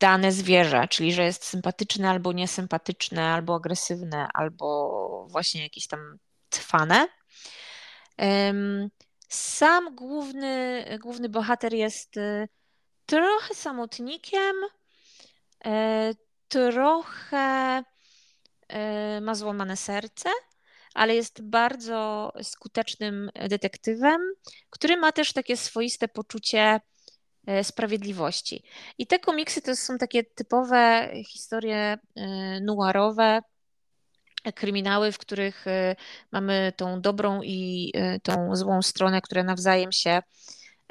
[0.00, 6.18] dane zwierzę, czyli że jest sympatyczne albo niesympatyczne, albo agresywne, albo właśnie jakieś tam
[6.48, 7.08] trwane.
[9.30, 12.48] Sam główny, główny bohater jest y,
[13.06, 14.56] trochę samotnikiem,
[15.64, 16.12] e,
[16.48, 17.82] trochę
[18.68, 20.30] e, ma złamane serce,
[20.94, 24.20] ale jest bardzo skutecznym detektywem,
[24.70, 26.80] który ma też takie swoiste poczucie
[27.62, 28.62] sprawiedliwości.
[28.98, 33.42] I te komiksy to są takie typowe historie e, noirowe,
[34.54, 35.96] kryminały, w których e,
[36.32, 40.22] mamy tą dobrą i tą złą stronę, które nawzajem się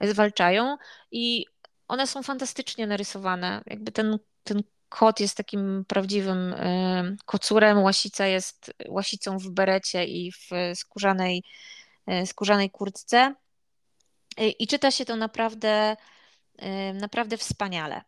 [0.02, 0.78] zwalczają
[1.12, 1.46] i
[1.88, 3.62] one są fantastycznie narysowane.
[3.66, 6.56] Jakby ten, ten kot jest takim prawdziwym
[7.26, 11.44] kocurem, łasica jest łasicą w berecie i w skórzanej,
[12.26, 13.36] skórzanej kurtce.
[14.38, 15.96] I czyta się to naprawdę
[16.94, 18.02] naprawdę wspaniale.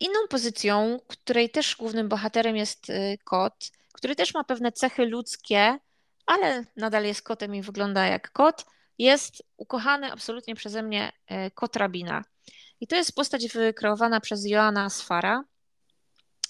[0.00, 5.78] Inną pozycją, której też głównym bohaterem jest y, kot, który też ma pewne cechy ludzkie,
[6.26, 8.66] ale nadal jest kotem i wygląda jak kot,
[8.98, 12.24] jest ukochany absolutnie przeze mnie y, kot rabina.
[12.80, 15.44] I to jest postać wykreowana przez Joana Sfara.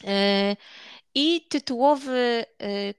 [0.04, 0.56] Y,
[1.14, 2.44] I tytułowy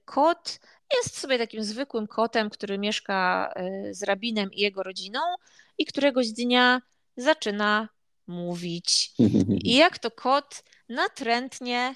[0.06, 0.60] kot
[0.97, 3.54] jest sobie takim zwykłym kotem, który mieszka
[3.91, 5.19] z rabinem i jego rodziną
[5.77, 6.82] i któregoś dnia
[7.17, 7.89] zaczyna
[8.27, 9.12] mówić.
[9.69, 11.95] I jak to kot natrętnie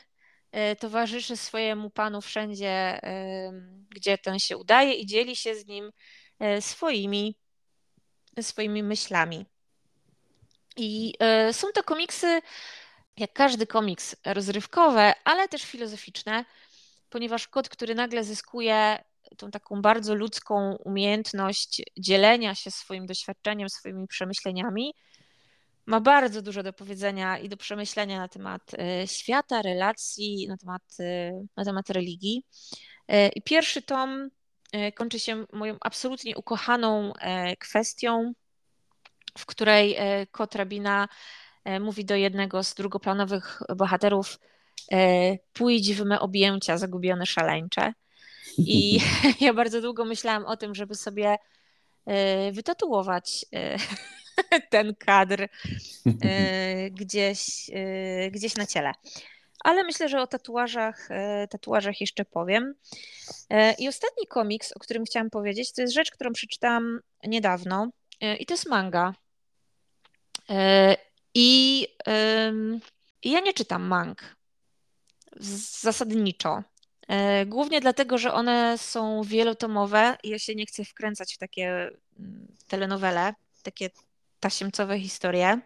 [0.52, 3.52] e, towarzyszy swojemu panu wszędzie, e,
[3.90, 5.92] gdzie ten się udaje i dzieli się z nim
[6.40, 7.36] e, swoimi,
[8.42, 9.46] swoimi myślami.
[10.78, 11.14] I
[11.52, 12.42] są to komiksy,
[13.18, 16.46] jak każdy komiks, rozrywkowe, ale też filozoficzne,
[17.10, 19.04] ponieważ kot, który nagle zyskuje
[19.38, 24.94] tą taką bardzo ludzką umiejętność dzielenia się swoim doświadczeniem, swoimi przemyśleniami,
[25.86, 30.82] ma bardzo dużo do powiedzenia i do przemyślenia na temat e, świata, relacji, na temat,
[31.00, 32.44] e, na temat religii.
[33.08, 34.30] E, I pierwszy tom
[34.96, 37.14] kończy się moją absolutnie ukochaną
[37.60, 38.34] kwestią,
[39.38, 39.98] w której
[40.32, 41.08] kot rabina
[41.80, 44.40] mówi do jednego z drugoplanowych bohaterów:
[45.54, 47.94] Pójdź w me objęcia, zagubione szaleńcze.
[48.58, 49.00] I
[49.46, 51.38] ja bardzo długo myślałam o tym, żeby sobie
[52.06, 53.78] e, wytatuować e,
[54.70, 55.48] ten kadr
[56.22, 57.72] e, gdzieś,
[58.32, 58.92] gdzieś na ciele.
[59.64, 61.10] Ale myślę, że o tatuażach,
[61.50, 62.76] tatuażach jeszcze powiem.
[63.80, 67.90] I ostatni komiks, o którym chciałam powiedzieć, to jest rzecz, którą przeczytałam niedawno
[68.40, 69.14] i to jest manga.
[71.34, 71.88] I
[73.24, 74.36] I ja nie czytam mang
[75.36, 76.64] zasadniczo.
[77.08, 81.90] E, głównie dlatego, że one są wielotomowe i ja się nie chcę wkręcać w takie
[82.20, 83.34] mm, telenowele,
[83.64, 83.90] takie
[84.40, 85.60] tasiemcowe historie.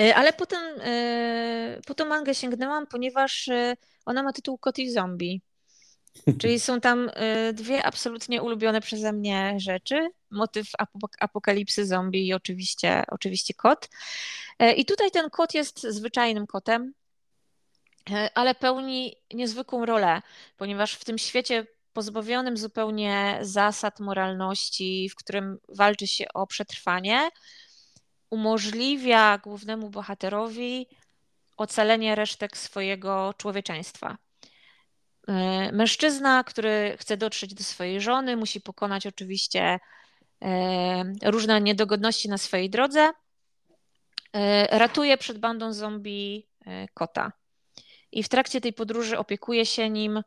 [0.00, 3.48] E, ale potem e, po tą mangę sięgnęłam, ponieważ
[4.06, 5.40] ona ma tytuł Kot i Zombie.
[6.40, 7.10] Czyli są tam
[7.52, 10.08] dwie absolutnie ulubione przeze mnie rzeczy.
[10.30, 10.66] Motyw
[11.20, 13.88] apokalipsy zombie i oczywiście, oczywiście kot.
[14.76, 16.92] I tutaj ten kot jest zwyczajnym kotem,
[18.34, 20.22] ale pełni niezwykłą rolę,
[20.56, 27.30] ponieważ w tym świecie pozbawionym zupełnie zasad moralności, w którym walczy się o przetrwanie,
[28.30, 30.86] umożliwia głównemu bohaterowi
[31.56, 34.18] ocalenie resztek swojego człowieczeństwa.
[35.28, 39.80] E, mężczyzna, który chce dotrzeć do swojej żony, musi pokonać oczywiście
[40.42, 43.10] e, różne niedogodności na swojej drodze.
[44.70, 46.46] Ratuje przed bandą zombie
[46.94, 47.32] kota
[48.16, 50.22] i w trakcie tej podróży opiekuje się nim,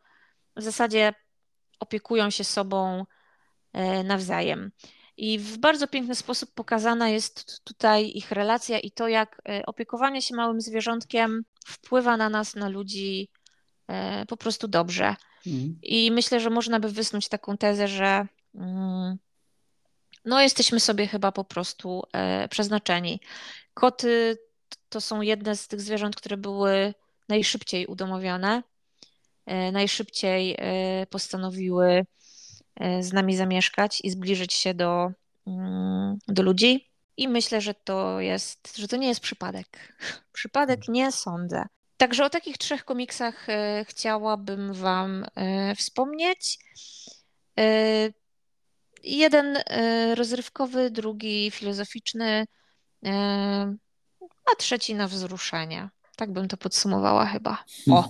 [0.56, 1.14] w zasadzie
[1.80, 3.06] opiekują się sobą
[3.74, 4.72] e, nawzajem.
[5.18, 10.22] I w bardzo piękny sposób pokazana jest tutaj ich relacja i to, jak e, opiekowanie
[10.22, 13.30] się małym zwierzątkiem wpływa na nas, na ludzi
[13.88, 15.16] e, po prostu dobrze.
[15.48, 15.80] Mhm.
[15.84, 19.18] I myślę, że można by wysnuć taką tezę, że mm,
[20.26, 22.04] no, jesteśmy sobie chyba po prostu
[22.50, 23.20] przeznaczeni.
[23.74, 24.38] Koty
[24.90, 26.94] to są jedne z tych zwierząt, które były
[27.30, 28.64] najszybciej udomowione,
[29.46, 32.06] e, najszybciej e, postanowiły
[32.76, 35.12] e, z nami zamieszkać i zbliżyć się do,
[35.48, 36.90] mm, do ludzi.
[37.18, 39.98] I myślę, że to jest, że to nie jest przypadek.
[40.32, 41.66] Przypadek nie sądzę.
[41.98, 43.48] Także o takich trzech komiksach
[43.84, 45.26] chciałabym Wam
[45.78, 46.60] wspomnieć.
[49.04, 49.58] Jeden
[50.16, 52.46] rozrywkowy, drugi filozoficzny,
[54.52, 55.90] a trzeci na wzruszenie.
[56.20, 57.64] Tak bym to podsumowała chyba.
[57.92, 58.10] O.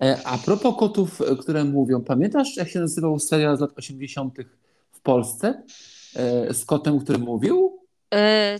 [0.00, 4.34] E, a propos kotów, e, które mówią, pamiętasz jak się nazywał serial z lat 80.
[4.92, 5.62] w Polsce
[6.16, 7.78] e, z kotem, który mówił?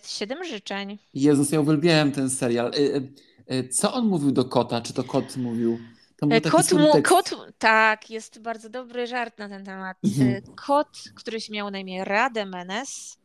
[0.06, 0.98] Siedem życzeń.
[1.14, 2.70] Jezus, ja uwielbiałem ten serial.
[3.70, 4.80] Co on mówił do kota?
[4.80, 5.78] Czy to kot mówił?
[6.16, 9.96] To kot, mu, kot, tak, jest bardzo dobry żart na ten temat.
[10.04, 10.42] Mhm.
[10.66, 13.18] Kot, który się miał na imię Rademenes.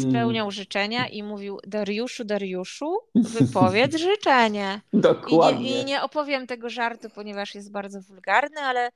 [0.00, 2.96] Spełniał życzenia i mówił Dariuszu, Dariuszu,
[3.38, 4.80] wypowiedz życzenie.
[4.92, 5.70] Dokładnie.
[5.70, 8.90] I nie, I nie, opowiem tego żartu, ponieważ jest bardzo wulgarny, ale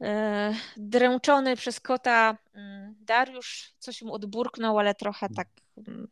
[0.00, 5.48] e, dręczony przez kota mm, Dariusz coś mu odburknął, ale trochę tak
[5.88, 6.08] mm,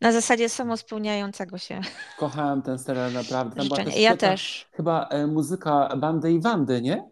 [0.00, 1.80] na zasadzie samospełniającego się.
[2.18, 3.62] Kochałem ten serial naprawdę.
[3.62, 4.00] Życzenie.
[4.00, 4.68] Ja też.
[4.72, 7.08] Chyba e, muzyka Bandy i Wandy, nie?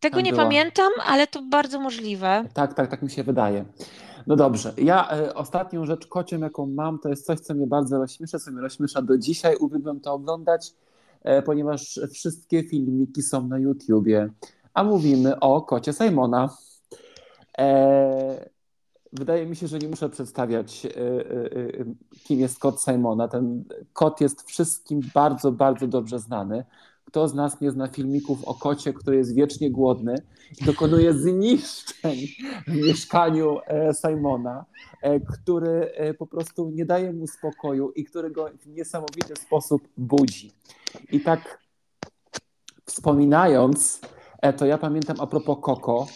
[0.00, 0.44] Tego Tam nie była.
[0.44, 2.44] pamiętam, ale to bardzo możliwe.
[2.54, 3.64] Tak, tak, tak mi się wydaje.
[4.26, 4.72] No dobrze.
[4.76, 8.50] Ja y, ostatnią rzecz kocią, jaką mam, to jest coś, co mnie bardzo rozśmiesza, co
[8.50, 9.56] mnie rozśmiesza do dzisiaj.
[9.56, 10.72] Uwielbiam to oglądać,
[11.38, 14.28] y, ponieważ wszystkie filmiki są na YouTubie.
[14.74, 16.48] A mówimy o kocie Simona.
[17.58, 18.50] E,
[19.12, 23.28] wydaje mi się, że nie muszę przedstawiać, y, kim jest kot Simona.
[23.28, 26.64] Ten kot jest wszystkim bardzo, bardzo dobrze znany.
[27.06, 30.14] Kto z nas nie zna filmików o kocie, który jest wiecznie głodny
[30.60, 32.16] i dokonuje zniszczeń
[32.66, 34.64] w mieszkaniu e, Simona,
[35.02, 39.88] e, który e, po prostu nie daje mu spokoju i który go w niesamowity sposób
[39.96, 40.52] budzi.
[41.12, 41.58] I tak
[42.84, 44.00] wspominając,
[44.56, 46.06] to ja pamiętam a propos Koko,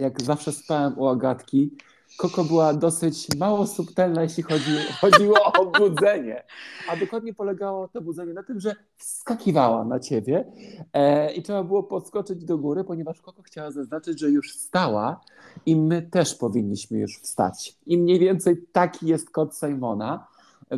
[0.00, 1.70] jak zawsze spałem u Agatki,
[2.18, 6.44] Koko była dosyć mało subtelna, jeśli chodzi, chodziło o budzenie.
[6.88, 10.52] A dokładnie polegało to budzenie na tym, że wskakiwała na ciebie
[10.92, 15.20] e, i trzeba było podskoczyć do góry, ponieważ Koko chciała zaznaczyć, że już wstała
[15.66, 17.76] i my też powinniśmy już wstać.
[17.86, 20.26] I mniej więcej taki jest kot Simona,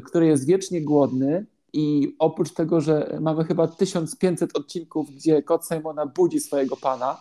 [0.05, 6.07] który jest wiecznie głodny, i oprócz tego, że mamy chyba 1500 odcinków, gdzie kot Simona
[6.07, 7.17] budzi swojego pana,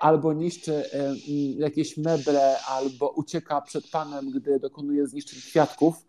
[0.00, 1.14] albo niszczy e,
[1.56, 6.06] jakieś meble, albo ucieka przed panem, gdy dokonuje zniszczeń kwiatków,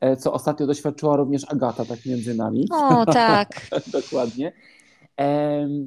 [0.00, 2.68] e, co ostatnio doświadczyła również Agata, tak między nami.
[2.72, 3.48] O, tak.
[3.92, 4.52] Dokładnie.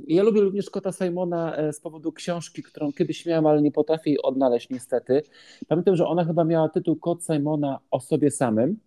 [0.08, 4.22] Ja lubię również kota Simona z powodu książki, którą kiedyś miałem, ale nie potrafię jej
[4.22, 5.24] odnaleźć niestety.
[5.68, 8.80] Pamiętam, że ona chyba miała tytuł Kot Simona o sobie samym.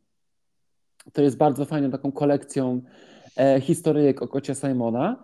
[1.12, 2.80] To jest bardzo fajną taką kolekcją
[3.60, 5.16] historyjek o kocie Simona.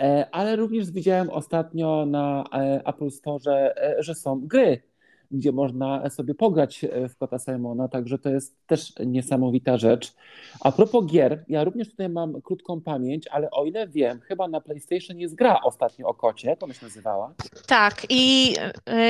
[0.00, 4.82] E, ale również widziałem ostatnio na e, Apple Store, e, że są gry,
[5.30, 10.14] gdzie można sobie pograć w Kota Simona, także to jest też niesamowita rzecz.
[10.60, 14.60] A propos gier, ja również tutaj mam krótką pamięć, ale o ile wiem, chyba na
[14.60, 17.34] PlayStation jest gra ostatnio o kocie, jak ona się nazywała?
[17.66, 18.54] Tak, i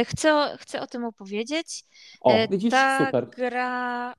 [0.05, 1.85] chcę, chcę o tym opowiedzieć.
[2.21, 3.27] O, widzisz, Ta super.
[3.37, 4.15] gra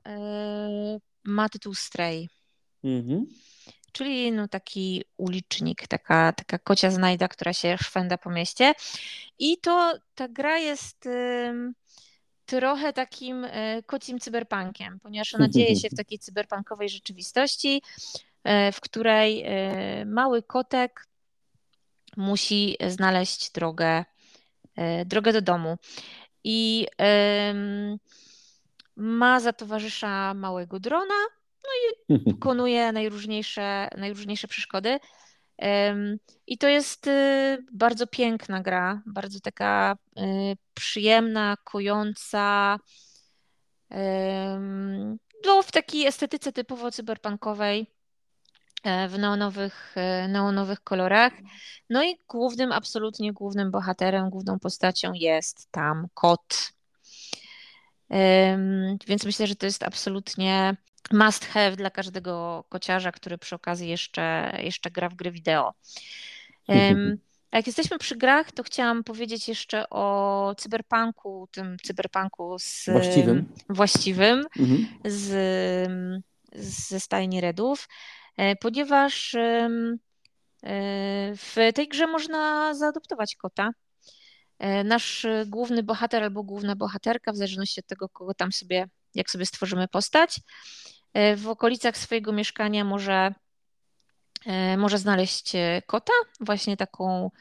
[1.24, 2.28] ma tytuł Stray.
[2.84, 3.26] Mhm.
[3.98, 8.74] Czyli no taki ulicznik, taka, taka kocia znajda, która się szwenda po mieście.
[9.40, 11.08] I to ta gra jest
[12.46, 17.82] trochę takim e, kocim cyberpunkiem, ponieważ ona dzieje się w takiej cyberpunkowej rzeczywistości,
[18.44, 21.08] e, w której e, mały kotek
[22.18, 24.06] musi znaleźć drogę,
[25.06, 25.78] drogę do domu.
[26.44, 26.88] I
[28.96, 31.14] ma za towarzysza małego drona,
[31.68, 31.74] no
[32.18, 35.00] i pokonuje najróżniejsze, najróżniejsze przeszkody.
[36.48, 40.22] I to jest y, bardzo piękna gra, bardzo taka y,
[40.74, 42.80] przyjemna, kojąca.
[45.46, 47.88] No, w takiej estetyce typowo cyberpunkowej,
[48.84, 51.34] e, w neonowych, e, neonowych kolorach.
[51.90, 56.77] No i głównym, absolutnie głównym bohaterem, główną postacią jest tam kot.
[59.08, 60.76] Więc myślę, że to jest absolutnie
[61.12, 65.74] must have dla każdego kociarza, który przy okazji jeszcze, jeszcze gra w gry wideo.
[67.52, 73.54] A jak jesteśmy przy grach, to chciałam powiedzieć jeszcze o cyberpunku, tym cyberpunku z, właściwym,
[73.70, 74.88] właściwym mhm.
[75.06, 75.90] z,
[76.56, 77.88] ze stajni Redów,
[78.38, 79.70] e, ponieważ e,
[81.36, 83.70] w tej grze można zaadoptować kota.
[84.60, 89.30] E, nasz główny bohater albo główna bohaterka, w zależności od tego, kogo tam sobie, jak
[89.30, 90.40] sobie stworzymy postać,
[91.18, 93.34] E, w okolicach swojego mieszkania może,
[94.46, 97.32] e, może znaleźć e, kota, właśnie taką,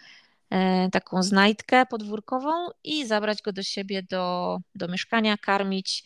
[0.93, 2.51] taką znajdkę podwórkową
[2.85, 6.05] i zabrać go do siebie do, do mieszkania, karmić,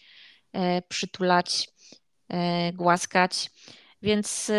[0.88, 1.68] przytulać,
[2.72, 3.50] głaskać.
[4.02, 4.50] Więc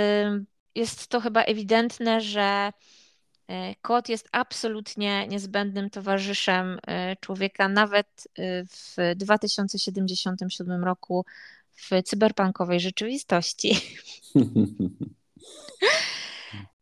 [0.76, 2.72] jest to chyba ewidentne, że
[3.82, 6.80] kot jest absolutnie niezbędnym towarzyszem
[7.20, 8.28] człowieka, nawet
[8.70, 11.26] w 2077 roku
[11.76, 13.82] w cyberpunkowej rzeczywistości.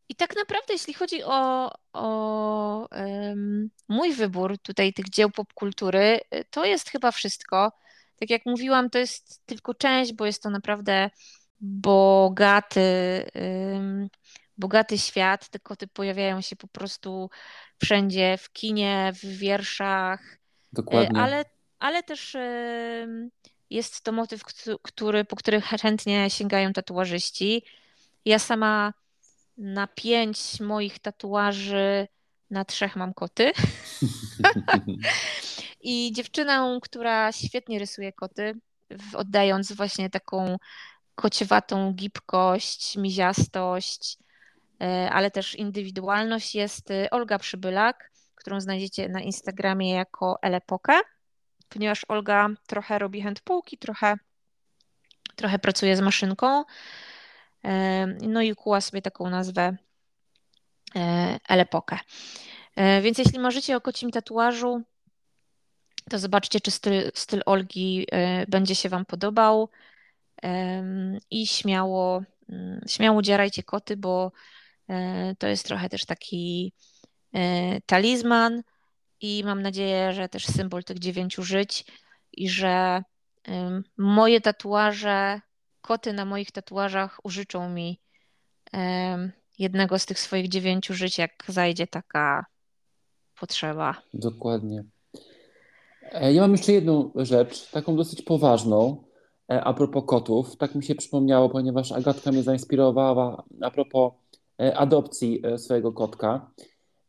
[0.08, 6.64] I tak naprawdę, jeśli chodzi o, o um, mój wybór tutaj tych dzieł popkultury, to
[6.64, 7.72] jest chyba wszystko.
[8.20, 11.10] Tak jak mówiłam, to jest tylko część, bo jest to naprawdę
[11.60, 12.80] bogaty,
[13.34, 14.08] um,
[14.60, 15.48] bogaty świat.
[15.48, 17.30] Te koty pojawiają się po prostu
[17.82, 20.38] wszędzie, w kinie, w wierszach.
[20.72, 21.20] Dokładnie.
[21.20, 21.44] Ale,
[21.78, 23.30] ale też um,
[23.70, 24.42] jest to motyw,
[24.82, 27.64] który, po który chętnie sięgają tatuażyści.
[28.24, 28.92] Ja sama
[29.58, 32.08] na pięć moich tatuaży
[32.50, 33.52] na trzech mam koty.
[35.82, 38.54] I dziewczyną, która świetnie rysuje koty,
[39.14, 40.56] oddając właśnie taką
[41.14, 44.29] kociewatą gibkość, miziastość, e,
[45.10, 51.00] ale też indywidualność jest e, Olga Przybylak, którą znajdziecie na Instagramie jako Elepokę
[51.70, 54.16] ponieważ Olga trochę robi handpółki, trochę,
[55.36, 56.64] trochę pracuje z maszynką.
[58.22, 59.76] No i kuła sobie taką nazwę
[60.96, 61.98] e, Elepokę.
[62.76, 64.82] E, więc jeśli marzycie o kocim tatuażu,
[66.10, 69.68] to zobaczcie, czy styl, styl Olgi e, będzie się Wam podobał
[71.30, 74.32] i śmiało, mm, śmiało dzierajcie koty, bo
[75.38, 76.72] to jest trochę też taki
[77.86, 78.62] talizman,
[79.20, 81.84] i mam nadzieję, że też symbol tych dziewięciu żyć
[82.32, 83.02] i że
[83.98, 85.40] moje tatuaże,
[85.80, 88.00] koty na moich tatuażach użyczą mi
[89.58, 92.46] jednego z tych swoich dziewięciu żyć, jak zajdzie taka
[93.40, 94.02] potrzeba.
[94.14, 94.84] Dokładnie.
[96.12, 99.04] E, ja mam jeszcze jedną rzecz, taką dosyć poważną,
[99.50, 100.56] e, a propos kotów.
[100.56, 104.19] Tak mi się przypomniało, ponieważ Agatka mnie zainspirowała a propos e,
[104.74, 106.50] adopcji swojego kotka.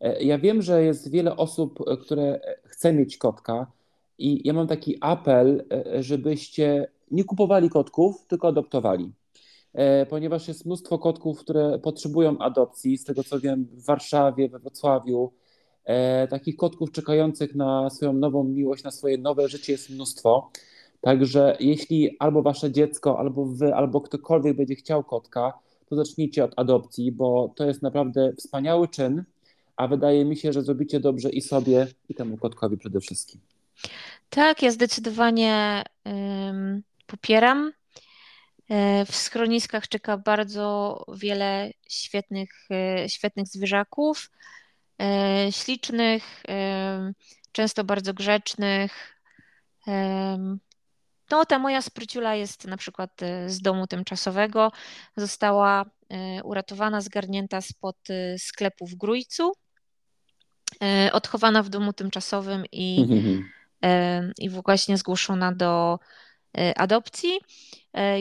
[0.01, 3.71] E, ja wiem, że jest wiele osób, e, które chce mieć kotka
[4.17, 9.11] i ja mam taki apel, e, żebyście nie kupowali kotków, tylko adoptowali.
[10.09, 15.31] Ponieważ jest mnóstwo kotków, które potrzebują adopcji, z tego co wiem, w Warszawie, we Wrocławiu.
[16.29, 20.51] Takich kotków czekających na swoją nową miłość, na swoje nowe życie jest mnóstwo.
[21.01, 25.59] Także jeśli albo wasze dziecko, albo wy, albo ktokolwiek będzie chciał kotka,
[25.95, 29.23] to zacznijcie od adopcji, bo to jest naprawdę wspaniały czyn
[29.81, 33.41] a wydaje mi się, że zrobicie dobrze i sobie, i temu kotkowi przede wszystkim.
[34.29, 37.71] Tak, ja zdecydowanie um, popieram.
[38.69, 44.31] E, w schroniskach czeka bardzo wiele świetnych, e, świetnych zwierzaków,
[45.01, 46.43] e, ślicznych,
[47.51, 49.17] często bardzo grzecznych.
[51.31, 54.71] No, ta moja spryciula jest na przykład z domu tymczasowego.
[55.17, 55.85] Została
[56.43, 57.97] uratowana, zgarnięta spod
[58.37, 59.51] sklepu w Grójcu.
[61.11, 63.05] Odchowana w domu tymczasowym i,
[63.83, 65.99] e, i właśnie zgłoszona do,
[66.75, 67.39] adopcji.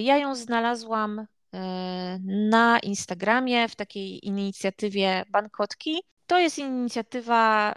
[0.03, 1.27] Ja ją znalazłam
[2.51, 6.03] na Instagramie w takiej inicjatywie Bankotki.
[6.27, 7.75] To jest inicjatywa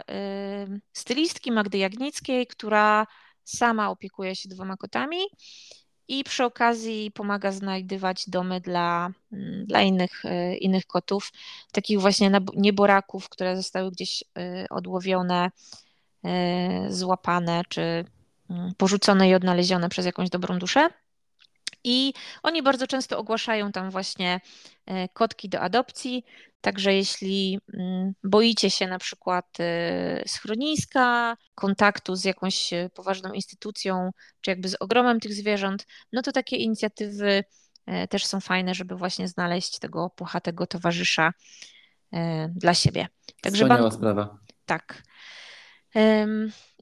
[0.92, 3.06] stylistki Magdy Jagnickiej, która
[3.44, 5.18] sama opiekuje się dwoma kotami
[6.08, 11.32] i przy okazji pomaga znajdywać domy dla, mm, dla innych, e, innych kotów,
[11.72, 15.50] takich właśnie nieboraków, które zostały gdzieś e, odłowione,
[16.24, 18.04] e, złapane czy
[18.50, 20.88] mm, porzucone i odnalezione przez jakąś dobrą duszę.
[21.84, 24.40] I oni bardzo często ogłaszają tam właśnie
[25.12, 26.24] kotki do adopcji.
[26.64, 34.10] Także jeśli mm, boicie się na przykład e, schroniska, kontaktu z jakąś e, poważną instytucją,
[34.40, 37.44] czy jakby z ogromem tych zwierząt, no to takie inicjatywy
[38.10, 41.32] też są fajne, żeby właśnie znaleźć tego puchatego towarzysza
[42.48, 43.08] dla siebie.
[43.42, 44.38] Także Wspaniała sprawa.
[44.66, 45.02] Tak.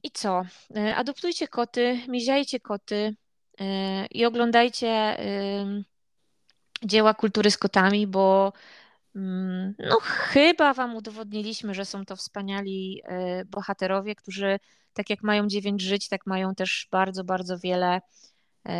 [0.03, 0.45] I co?
[0.95, 3.15] Adoptujcie koty, miziajcie koty,
[4.11, 5.17] i oglądajcie
[6.83, 8.53] dzieła kultury z kotami, bo
[9.15, 13.01] no, chyba Wam udowodniliśmy, że są to wspaniali
[13.41, 14.59] y, bohaterowie, którzy
[14.93, 18.01] tak jak mają dziewięć żyć, tak mają też bardzo, bardzo wiele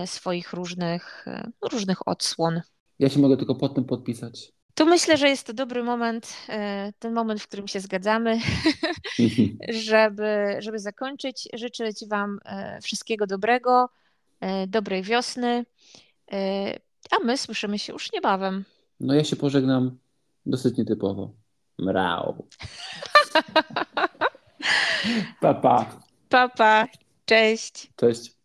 [0.03, 2.61] y, swoich różnych, y, różnych odsłon.
[2.99, 4.51] Ja się mogę tylko pod tym podpisać.
[4.75, 6.33] Tu myślę, że jest to dobry moment,
[6.99, 8.39] ten moment, w którym się zgadzamy,
[9.89, 11.49] żeby, żeby zakończyć.
[11.53, 12.39] Życzyć Wam
[12.81, 13.89] wszystkiego dobrego.
[14.43, 15.65] E, dobrej wiosny,
[16.31, 16.79] e,
[17.11, 18.63] a my słyszymy się już niebawem.
[18.99, 19.97] No ja się pożegnam
[20.45, 21.33] dosyć nietypowo.
[21.79, 22.47] Mrał.
[25.41, 25.99] Papa.
[26.29, 26.87] Papa.
[27.25, 27.93] Cześć.
[27.95, 28.42] Cześć.